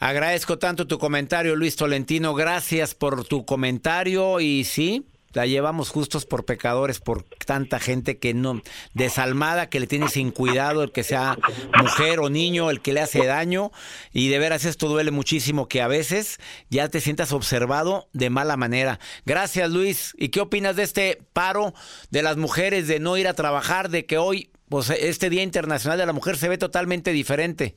Agradezco 0.00 0.58
tanto 0.58 0.86
tu 0.86 0.98
comentario, 0.98 1.56
Luis 1.56 1.76
Tolentino. 1.76 2.34
Gracias 2.34 2.94
por 2.94 3.24
tu 3.24 3.44
comentario 3.44 4.38
y 4.40 4.64
sí, 4.64 5.04
la 5.32 5.46
llevamos 5.46 5.90
justos 5.90 6.26
por 6.26 6.44
pecadores, 6.44 7.00
por 7.00 7.22
tanta 7.22 7.78
gente 7.78 8.18
que 8.18 8.34
no, 8.34 8.62
desalmada, 8.94 9.68
que 9.68 9.80
le 9.80 9.86
tiene 9.86 10.08
sin 10.08 10.30
cuidado, 10.30 10.82
el 10.82 10.92
que 10.92 11.04
sea 11.04 11.36
mujer 11.80 12.20
o 12.20 12.30
niño, 12.30 12.70
el 12.70 12.80
que 12.80 12.92
le 12.92 13.00
hace 13.00 13.24
daño. 13.26 13.70
Y 14.12 14.28
de 14.28 14.38
veras 14.38 14.64
esto 14.64 14.88
duele 14.88 15.10
muchísimo, 15.10 15.68
que 15.68 15.82
a 15.82 15.88
veces 15.88 16.38
ya 16.70 16.88
te 16.88 17.00
sientas 17.00 17.32
observado 17.32 18.08
de 18.12 18.30
mala 18.30 18.56
manera. 18.56 18.98
Gracias, 19.26 19.70
Luis. 19.70 20.14
¿Y 20.18 20.28
qué 20.28 20.40
opinas 20.40 20.76
de 20.76 20.82
este 20.82 21.22
paro 21.32 21.74
de 22.10 22.22
las 22.22 22.36
mujeres 22.36 22.88
de 22.88 23.00
no 23.00 23.16
ir 23.16 23.28
a 23.28 23.34
trabajar, 23.34 23.90
de 23.90 24.06
que 24.06 24.18
hoy, 24.18 24.50
pues 24.68 24.90
este 24.90 25.30
Día 25.30 25.42
Internacional 25.42 25.98
de 25.98 26.06
la 26.06 26.12
Mujer 26.12 26.36
se 26.36 26.48
ve 26.48 26.58
totalmente 26.58 27.12
diferente? 27.12 27.76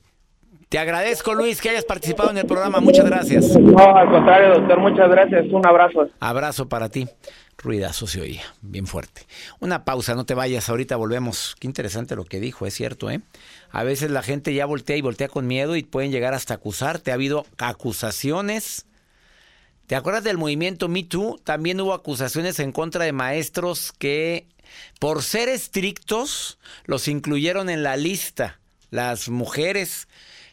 Te 0.72 0.78
agradezco, 0.78 1.34
Luis, 1.34 1.60
que 1.60 1.68
hayas 1.68 1.84
participado 1.84 2.30
en 2.30 2.38
el 2.38 2.46
programa. 2.46 2.80
Muchas 2.80 3.04
gracias. 3.04 3.54
No, 3.58 3.94
al 3.94 4.10
contrario, 4.10 4.54
doctor, 4.54 4.80
muchas 4.80 5.10
gracias. 5.10 5.44
Un 5.52 5.66
abrazo. 5.66 6.08
Abrazo 6.18 6.66
para 6.66 6.88
ti. 6.88 7.06
Ruidazo 7.58 8.06
se 8.06 8.22
oía, 8.22 8.42
bien 8.62 8.86
fuerte. 8.86 9.26
Una 9.60 9.84
pausa, 9.84 10.14
no 10.14 10.24
te 10.24 10.32
vayas, 10.32 10.70
ahorita 10.70 10.96
volvemos. 10.96 11.56
Qué 11.60 11.66
interesante 11.66 12.16
lo 12.16 12.24
que 12.24 12.40
dijo, 12.40 12.64
es 12.64 12.72
cierto, 12.72 13.10
¿eh? 13.10 13.20
A 13.70 13.82
veces 13.82 14.10
la 14.10 14.22
gente 14.22 14.54
ya 14.54 14.64
voltea 14.64 14.96
y 14.96 15.02
voltea 15.02 15.28
con 15.28 15.46
miedo 15.46 15.76
y 15.76 15.82
pueden 15.82 16.10
llegar 16.10 16.32
hasta 16.32 16.54
acusarte. 16.54 17.10
Ha 17.10 17.14
habido 17.14 17.44
acusaciones. 17.58 18.86
¿Te 19.86 19.94
acuerdas 19.94 20.24
del 20.24 20.38
movimiento 20.38 20.88
Me 20.88 21.02
Too? 21.02 21.38
También 21.44 21.82
hubo 21.82 21.92
acusaciones 21.92 22.58
en 22.60 22.72
contra 22.72 23.04
de 23.04 23.12
maestros 23.12 23.92
que, 23.92 24.46
por 24.98 25.22
ser 25.22 25.50
estrictos, 25.50 26.58
los 26.86 27.08
incluyeron 27.08 27.68
en 27.68 27.82
la 27.82 27.98
lista. 27.98 28.58
Las 28.88 29.28
mujeres, 29.28 30.08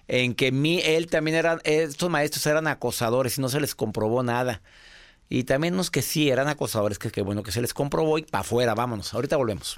en 0.10 0.36
que 0.36 0.52
mi, 0.52 0.80
él 0.82 1.08
también 1.08 1.38
eran, 1.38 1.62
estos 1.64 2.10
maestros 2.10 2.46
eran 2.48 2.68
acosadores 2.68 3.38
y 3.38 3.42
no 3.42 3.48
se 3.50 3.62
les 3.62 3.76
comprobó 3.76 4.24
nada. 4.24 4.62
Y 5.30 5.44
también 5.44 5.76
unos 5.76 5.92
que 5.92 6.02
sí 6.02 6.30
eran 6.30 6.48
acosadores, 6.48 7.00
que, 7.00 7.12
que 7.12 7.22
bueno, 7.22 7.44
que 7.44 7.52
se 7.52 7.62
les 7.62 7.74
comprobó 7.74 8.18
y 8.18 8.24
para 8.24 8.42
afuera, 8.42 8.76
vámonos. 8.76 9.14
Ahorita 9.14 9.38
volvemos 9.38 9.78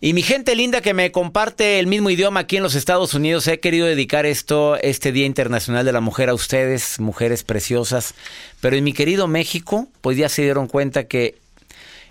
Y 0.00 0.12
mi 0.12 0.22
gente 0.22 0.54
linda 0.54 0.80
que 0.80 0.94
me 0.94 1.10
comparte 1.10 1.80
el 1.80 1.88
mismo 1.88 2.08
idioma 2.08 2.40
aquí 2.40 2.56
en 2.56 2.62
los 2.62 2.76
Estados 2.76 3.14
Unidos, 3.14 3.48
he 3.48 3.58
querido 3.58 3.84
dedicar 3.84 4.26
esto, 4.26 4.76
este 4.76 5.10
Día 5.10 5.26
Internacional 5.26 5.84
de 5.84 5.90
la 5.90 6.00
Mujer 6.00 6.28
a 6.28 6.34
ustedes, 6.34 7.00
mujeres 7.00 7.42
preciosas. 7.42 8.14
Pero 8.60 8.76
en 8.76 8.84
mi 8.84 8.92
querido 8.92 9.26
México, 9.26 9.88
pues 10.00 10.16
ya 10.16 10.28
se 10.28 10.42
dieron 10.42 10.68
cuenta 10.68 11.08
que 11.08 11.36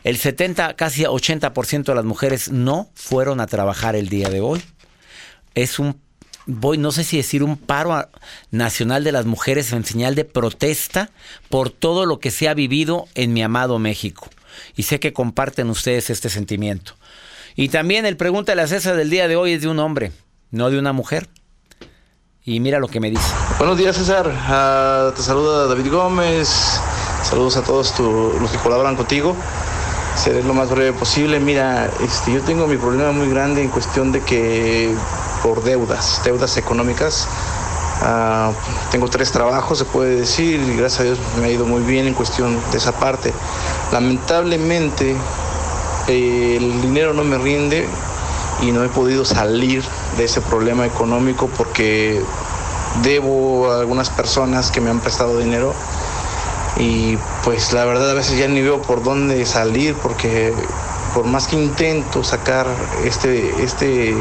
el 0.04 0.18
70, 0.18 0.76
casi 0.76 1.04
80% 1.04 1.86
de 1.86 1.96
las 1.96 2.04
mujeres 2.04 2.52
no 2.52 2.90
fueron 2.94 3.40
a 3.40 3.48
trabajar 3.48 3.96
el 3.96 4.10
día 4.10 4.30
de 4.30 4.42
hoy. 4.42 4.62
Es 5.56 5.80
un, 5.80 5.98
voy, 6.46 6.78
no 6.78 6.92
sé 6.92 7.06
si 7.06 7.16
decir 7.16 7.42
un 7.42 7.56
paro 7.56 8.10
nacional 8.52 9.06
de 9.06 9.14
las 9.14 9.26
mujeres 9.26 9.72
en 9.72 9.86
señal 9.86 10.14
de 10.14 10.26
protesta 10.26 11.10
por 11.48 11.70
todo 11.70 12.06
lo 12.06 12.20
que 12.20 12.32
se 12.32 12.50
ha 12.50 12.54
vivido 12.54 13.08
en 13.16 13.32
mi 13.32 13.44
amado 13.44 13.80
México. 13.80 14.30
Y 14.76 14.84
sé 14.84 15.00
que 15.00 15.14
comparten 15.14 15.70
ustedes 15.70 16.10
este 16.10 16.30
sentimiento. 16.30 16.98
Y 17.60 17.70
también 17.70 18.06
el 18.06 18.18
pregunta 18.18 18.52
de 18.52 18.56
la 18.56 18.68
César 18.68 18.96
del 18.96 19.10
día 19.10 19.28
de 19.28 19.36
hoy 19.36 19.54
es 19.54 19.64
de 19.64 19.68
un 19.68 19.80
hombre, 19.80 20.12
no 20.52 20.70
de 20.70 20.78
una 20.78 20.94
mujer. 20.94 21.28
Y 22.46 22.60
mira 22.60 22.78
lo 22.78 22.88
que 22.88 23.00
me 23.00 23.10
dice. 23.10 23.34
Buenos 23.58 23.80
días, 23.80 23.96
César. 23.96 24.32
Ah, 24.32 25.12
te 25.16 25.24
saluda 25.24 25.66
David 25.66 25.92
Gómez. 25.92 26.80
Saludos 27.24 27.58
a 27.58 27.64
todos 27.64 28.00
los 28.00 28.52
que 28.52 28.60
colaboran 28.60 28.96
contigo. 28.96 29.36
Seré 30.16 30.44
lo 30.44 30.54
más 30.54 30.70
breve 30.70 30.94
posible. 30.94 31.40
Mira, 31.40 31.90
este, 32.00 32.32
yo 32.32 32.42
tengo 32.42 32.68
mi 32.68 32.78
problema 32.78 33.12
muy 33.12 33.28
grande 33.28 33.64
en 33.64 33.70
cuestión 33.70 34.12
de 34.12 34.22
que 34.22 34.94
por 35.42 35.64
deudas, 35.64 36.22
deudas 36.24 36.58
económicas. 36.58 37.28
Ah, 38.04 38.52
tengo 38.92 39.10
tres 39.10 39.32
trabajos, 39.32 39.80
se 39.80 39.86
puede 39.86 40.16
decir, 40.16 40.60
y 40.60 40.78
gracias 40.78 41.00
a 41.00 41.04
Dios 41.06 41.20
me 41.42 41.48
ha 41.48 41.50
ido 41.50 41.66
muy 41.66 41.82
bien 41.82 42.06
en 42.06 42.14
cuestión 42.14 42.56
de 42.72 42.78
esa 42.78 42.92
parte. 42.92 43.34
Lamentablemente, 43.92 45.16
el 46.08 46.82
dinero 46.82 47.14
no 47.14 47.24
me 47.24 47.38
rinde 47.38 47.88
y 48.62 48.72
no 48.72 48.84
he 48.84 48.90
podido 48.90 49.26
salir 49.26 49.84
de 50.18 50.24
ese 50.26 50.42
problema 50.42 50.86
económico 50.86 51.50
porque 51.58 52.22
debo 53.04 53.72
a 53.72 53.80
algunas 53.80 54.10
personas 54.10 54.72
que 54.72 54.82
me 54.82 54.90
han 54.90 55.00
prestado 55.00 55.38
dinero 55.38 55.74
y 56.78 57.18
pues 57.44 57.74
la 57.74 57.86
verdad 57.86 58.10
a 58.12 58.14
veces 58.14 58.38
ya 58.38 58.48
ni 58.48 58.62
veo 58.62 58.82
por 58.82 59.04
dónde 59.04 59.46
salir 59.46 59.96
porque 59.96 60.54
por 61.14 61.26
más 61.26 61.48
que 61.48 61.56
intento 61.56 62.24
sacar 62.24 62.68
este 63.04 63.64
este 63.64 64.16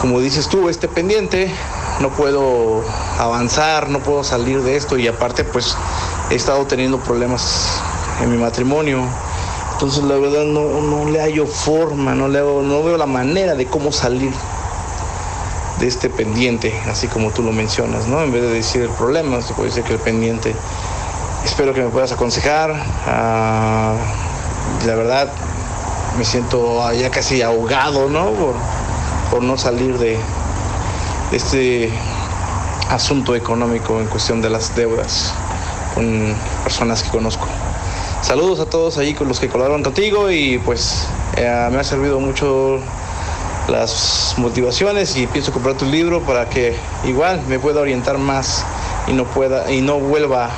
como 0.00 0.20
dices 0.20 0.48
tú 0.48 0.68
este 0.68 0.88
pendiente 0.88 1.52
no 2.00 2.10
puedo 2.10 2.84
avanzar 3.18 3.88
no 3.88 4.00
puedo 4.00 4.24
salir 4.24 4.62
de 4.62 4.76
esto 4.76 4.98
y 4.98 5.06
aparte 5.06 5.44
pues 5.44 5.76
he 6.30 6.34
estado 6.34 6.66
teniendo 6.66 6.98
problemas 6.98 7.80
en 8.20 8.30
mi 8.30 8.38
matrimonio 8.38 9.06
entonces 9.80 10.04
la 10.04 10.16
verdad 10.16 10.44
no, 10.44 11.06
le 11.06 11.22
hallo 11.22 11.46
forma, 11.46 12.14
no, 12.14 12.28
le 12.28 12.40
no 12.40 12.82
veo 12.82 12.98
la 12.98 13.06
manera 13.06 13.54
de 13.54 13.64
cómo 13.64 13.90
salir 13.90 14.30
de 15.78 15.86
este 15.86 16.10
pendiente, 16.10 16.78
así 16.86 17.06
como 17.06 17.30
tú 17.30 17.42
lo 17.42 17.50
mencionas, 17.50 18.06
¿no? 18.06 18.20
En 18.20 18.30
vez 18.30 18.42
de 18.42 18.50
decir 18.50 18.82
el 18.82 18.90
problema, 18.90 19.40
se 19.40 19.54
puede 19.54 19.70
decir 19.70 19.82
que 19.84 19.94
el 19.94 19.98
pendiente. 19.98 20.54
Espero 21.46 21.72
que 21.72 21.80
me 21.80 21.88
puedas 21.88 22.12
aconsejar. 22.12 22.74
Ah, 23.06 23.94
la 24.86 24.94
verdad, 24.96 25.32
me 26.18 26.26
siento 26.26 26.92
ya 26.92 27.10
casi 27.10 27.40
ahogado, 27.40 28.10
¿no? 28.10 28.32
Por, 29.30 29.42
no 29.42 29.56
salir 29.56 29.96
de 29.96 30.18
este 31.32 31.90
asunto 32.90 33.34
económico 33.34 33.98
en 33.98 34.08
cuestión 34.08 34.42
de 34.42 34.50
las 34.50 34.76
deudas 34.76 35.32
con 35.94 36.34
personas 36.64 37.02
que 37.02 37.08
conozco. 37.08 37.46
Saludos 38.30 38.60
a 38.60 38.66
todos 38.66 38.96
ahí 38.96 39.12
con 39.12 39.26
los 39.26 39.40
que 39.40 39.48
colaboraron 39.48 39.82
contigo 39.82 40.30
y 40.30 40.58
pues 40.58 41.08
eh, 41.36 41.68
me 41.72 41.78
ha 41.78 41.82
servido 41.82 42.20
mucho 42.20 42.78
las 43.66 44.34
motivaciones 44.36 45.16
y 45.16 45.26
pienso 45.26 45.50
comprar 45.50 45.76
tu 45.76 45.84
libro 45.86 46.20
para 46.20 46.48
que 46.48 46.76
igual 47.08 47.42
me 47.48 47.58
pueda 47.58 47.80
orientar 47.80 48.18
más 48.18 48.64
y 49.08 49.14
no 49.14 49.24
pueda 49.24 49.72
y 49.72 49.80
no 49.80 49.98
vuelva 49.98 50.48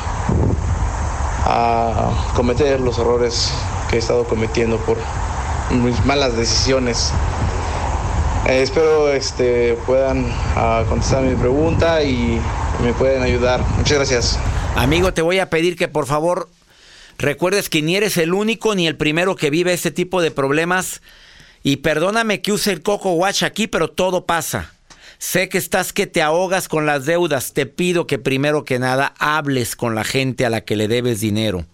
a 1.46 2.32
cometer 2.36 2.78
los 2.78 2.98
errores 2.98 3.50
que 3.88 3.96
he 3.96 3.98
estado 4.00 4.24
cometiendo 4.24 4.76
por 4.76 4.98
mis 5.70 6.04
malas 6.04 6.36
decisiones. 6.36 7.10
Eh, 8.48 8.60
espero 8.60 9.10
este, 9.10 9.78
puedan 9.86 10.26
uh, 10.26 10.86
contestar 10.90 11.22
mi 11.22 11.36
pregunta 11.36 12.02
y 12.02 12.38
me 12.84 12.92
pueden 12.92 13.22
ayudar. 13.22 13.62
Muchas 13.78 13.96
gracias. 13.96 14.38
Amigo, 14.76 15.14
te 15.14 15.22
voy 15.22 15.38
a 15.38 15.48
pedir 15.48 15.74
que 15.78 15.88
por 15.88 16.04
favor 16.04 16.50
recuerdes 17.22 17.68
que 17.68 17.82
ni 17.82 17.96
eres 17.96 18.16
el 18.16 18.34
único 18.34 18.74
ni 18.74 18.86
el 18.86 18.96
primero 18.96 19.36
que 19.36 19.50
vive 19.50 19.72
este 19.72 19.90
tipo 19.90 20.20
de 20.20 20.30
problemas. 20.30 21.00
Y 21.62 21.76
perdóname 21.76 22.42
que 22.42 22.52
use 22.52 22.72
el 22.72 22.82
Coco 22.82 23.12
Watch 23.12 23.42
aquí, 23.42 23.66
pero 23.66 23.88
todo 23.88 24.26
pasa. 24.26 24.72
Sé 25.22 25.48
que 25.48 25.56
estás 25.56 25.92
que 25.92 26.08
te 26.08 26.20
ahogas 26.20 26.66
con 26.66 26.84
las 26.84 27.04
deudas. 27.04 27.52
Te 27.52 27.64
pido 27.64 28.08
que 28.08 28.18
primero 28.18 28.64
que 28.64 28.80
nada 28.80 29.14
hables 29.20 29.76
con 29.76 29.94
la 29.94 30.02
gente 30.02 30.44
a 30.44 30.50
la 30.50 30.62
que 30.62 30.74
le 30.74 30.88
debes 30.88 31.20
dinero. 31.20 31.64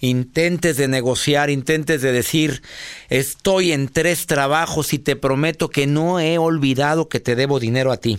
Intentes 0.00 0.76
de 0.76 0.86
negociar, 0.86 1.48
intentes 1.48 2.02
de 2.02 2.12
decir, 2.12 2.60
estoy 3.08 3.72
en 3.72 3.88
tres 3.88 4.26
trabajos 4.26 4.92
y 4.92 4.98
te 4.98 5.16
prometo 5.16 5.70
que 5.70 5.86
no 5.86 6.20
he 6.20 6.36
olvidado 6.36 7.08
que 7.08 7.20
te 7.20 7.36
debo 7.36 7.58
dinero 7.58 7.90
a 7.90 7.96
ti. 7.96 8.18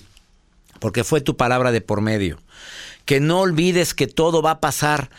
Porque 0.80 1.04
fue 1.04 1.22
tu 1.22 1.38
palabra 1.38 1.72
de 1.72 1.82
por 1.82 2.02
medio. 2.02 2.39
Que 3.06 3.20
no 3.20 3.41
olvides 3.41 3.94
que 3.94 4.08
todo 4.08 4.41
va 4.41 4.52
a 4.52 4.60
pasar. 4.62 5.12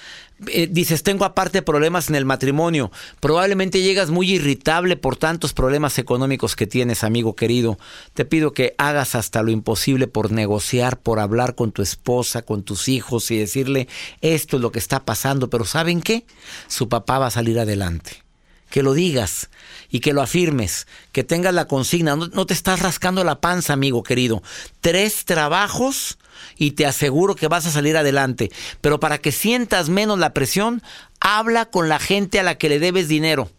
Eh, 0.49 0.69
dices, 0.71 1.03
tengo 1.03 1.25
aparte 1.25 1.63
problemas 1.63 2.09
en 2.09 2.15
el 2.15 2.25
matrimonio. 2.25 2.91
Probablemente 3.21 3.83
llegas 3.83 4.11
muy 4.11 4.33
irritable 4.33 4.97
por 4.97 5.17
tantos 5.17 5.53
problemas 5.53 5.99
económicos 5.99 6.57
que 6.57 6.67
tienes, 6.67 7.05
amigo 7.05 7.37
querido. 7.37 7.79
Te 8.15 8.25
pido 8.25 8.53
que 8.53 8.75
hagas 8.79 9.15
hasta 9.15 9.43
lo 9.43 9.51
imposible 9.51 10.07
por 10.07 10.33
negociar, 10.33 10.99
por 10.99 11.21
hablar 11.21 11.55
con 11.55 11.73
tu 11.73 11.83
esposa, 11.83 12.43
con 12.43 12.63
tus 12.63 12.89
hijos 12.89 13.31
y 13.31 13.39
decirle, 13.39 13.89
esto 14.21 14.57
es 14.57 14.63
lo 14.63 14.73
que 14.73 14.79
está 14.79 15.05
pasando, 15.05 15.51
pero 15.51 15.65
¿saben 15.65 16.01
qué? 16.01 16.25
Su 16.67 16.89
papá 16.89 17.19
va 17.19 17.27
a 17.27 17.31
salir 17.31 17.59
adelante. 17.59 18.23
Que 18.71 18.83
lo 18.83 18.95
digas 18.95 19.51
y 19.91 20.01
que 20.01 20.15
lo 20.15 20.23
afirmes, 20.23 20.87
que 21.13 21.25
tengas 21.25 21.53
la 21.53 21.67
consigna. 21.67 22.17
No, 22.17 22.29
no 22.29 22.47
te 22.47 22.55
estás 22.55 22.81
rascando 22.81 23.23
la 23.23 23.41
panza, 23.41 23.75
amigo 23.75 24.03
querido. 24.03 24.43
Tres 24.81 25.27
trabajos 25.27 26.17
y 26.57 26.73
te 26.73 26.87
aseguro 26.87 27.35
que 27.35 27.49
vas 27.49 27.67
a 27.67 27.71
salir 27.71 27.97
adelante. 27.97 28.51
Pero 28.81 29.01
para 29.01 29.19
que 29.19 29.33
sientas 29.33 29.89
menos 29.89 30.19
la 30.19 30.33
presión, 30.33 30.83
habla 31.21 31.67
con 31.67 31.89
la 31.89 31.99
gente 31.99 32.41
a 32.41 32.43
la 32.43 32.57
que 32.57 32.69
le 32.69 32.79
debes 32.79 33.09
dinero 33.09 33.51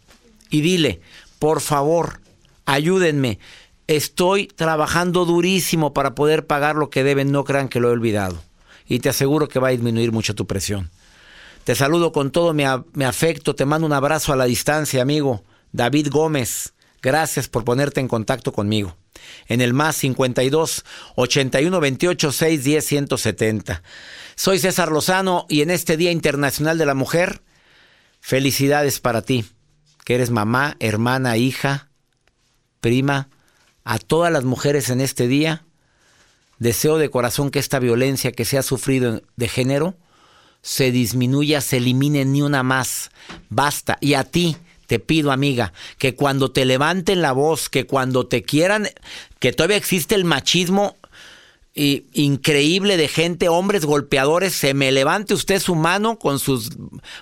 y 0.49 0.61
dile, 0.61 1.01
por 1.39 1.61
favor, 1.61 2.21
ayúdenme. 2.65 3.39
Estoy 3.87 4.47
trabajando 4.47 5.25
durísimo 5.25 5.93
para 5.93 6.15
poder 6.15 6.47
pagar 6.47 6.75
lo 6.75 6.89
que 6.89 7.03
deben, 7.03 7.31
no 7.31 7.43
crean 7.43 7.69
que 7.69 7.79
lo 7.79 7.89
he 7.89 7.93
olvidado. 7.93 8.41
Y 8.87 8.99
te 8.99 9.09
aseguro 9.09 9.47
que 9.47 9.59
va 9.59 9.69
a 9.69 9.71
disminuir 9.71 10.11
mucho 10.11 10.35
tu 10.35 10.47
presión. 10.47 10.89
Te 11.63 11.75
saludo 11.75 12.11
con 12.11 12.31
todo 12.31 12.53
mi, 12.53 12.63
mi 12.93 13.05
afecto, 13.05 13.55
te 13.55 13.65
mando 13.65 13.87
un 13.87 13.93
abrazo 13.93 14.33
a 14.33 14.35
la 14.35 14.45
distancia, 14.45 15.01
amigo. 15.01 15.43
David 15.71 16.09
Gómez, 16.11 16.73
gracias 17.01 17.47
por 17.47 17.63
ponerte 17.63 17.99
en 17.99 18.07
contacto 18.07 18.51
conmigo 18.51 18.95
en 19.47 19.61
el 19.61 19.73
más 19.73 19.95
52 19.97 20.85
81 21.15 21.79
28 21.79 22.31
6 22.31 22.63
10 22.63 22.85
170. 22.85 23.83
Soy 24.35 24.59
César 24.59 24.91
Lozano 24.91 25.45
y 25.49 25.61
en 25.61 25.69
este 25.69 25.97
Día 25.97 26.11
Internacional 26.11 26.77
de 26.77 26.85
la 26.85 26.95
Mujer, 26.95 27.41
felicidades 28.19 28.99
para 28.99 29.21
ti, 29.21 29.45
que 30.05 30.15
eres 30.15 30.31
mamá, 30.31 30.75
hermana, 30.79 31.37
hija, 31.37 31.89
prima, 32.79 33.29
a 33.83 33.99
todas 33.99 34.31
las 34.31 34.43
mujeres 34.43 34.89
en 34.89 35.01
este 35.01 35.27
día. 35.27 35.65
Deseo 36.59 36.97
de 36.97 37.09
corazón 37.09 37.51
que 37.51 37.59
esta 37.59 37.79
violencia 37.79 38.31
que 38.31 38.45
se 38.45 38.57
ha 38.57 38.63
sufrido 38.63 39.21
de 39.35 39.47
género 39.47 39.97
se 40.61 40.91
disminuya, 40.91 41.61
se 41.61 41.77
elimine 41.77 42.25
ni 42.25 42.41
una 42.41 42.63
más. 42.63 43.11
Basta. 43.49 43.97
Y 43.99 44.13
a 44.13 44.23
ti, 44.23 44.57
te 44.87 44.99
pido, 44.99 45.31
amiga, 45.31 45.73
que 45.97 46.15
cuando 46.15 46.51
te 46.51 46.65
levanten 46.65 47.21
la 47.21 47.31
voz, 47.31 47.69
que 47.69 47.85
cuando 47.85 48.27
te 48.27 48.43
quieran, 48.43 48.89
que 49.39 49.53
todavía 49.53 49.77
existe 49.77 50.15
el 50.15 50.25
machismo 50.25 50.95
increíble 51.75 52.97
de 52.97 53.07
gente, 53.07 53.49
hombres 53.49 53.85
golpeadores, 53.85 54.53
se 54.53 54.73
me 54.73 54.91
levante 54.91 55.33
usted 55.33 55.59
su 55.59 55.75
mano 55.75 56.19
con 56.19 56.37
sus 56.39 56.69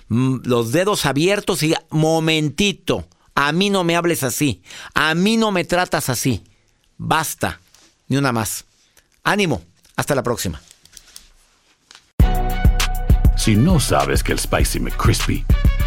mm, 0.08 0.40
los 0.44 0.72
dedos 0.72 1.06
abiertos 1.06 1.62
y 1.62 1.74
momentito, 1.90 3.06
a 3.34 3.52
mí 3.52 3.70
no 3.70 3.82
me 3.82 3.96
hables 3.96 4.22
así, 4.22 4.62
a 4.94 5.14
mí 5.14 5.36
no 5.36 5.52
me 5.52 5.64
tratas 5.64 6.08
así. 6.10 6.42
Basta, 6.98 7.60
ni 8.08 8.16
una 8.16 8.30
más. 8.30 8.64
Ánimo, 9.24 9.62
hasta 9.96 10.14
la 10.14 10.22
próxima. 10.22 10.60
Si 13.36 13.56
no 13.56 13.80
sabes 13.80 14.22
que 14.22 14.32
el 14.32 14.38
Spicy 14.38 14.78
McCrispy 14.78 15.44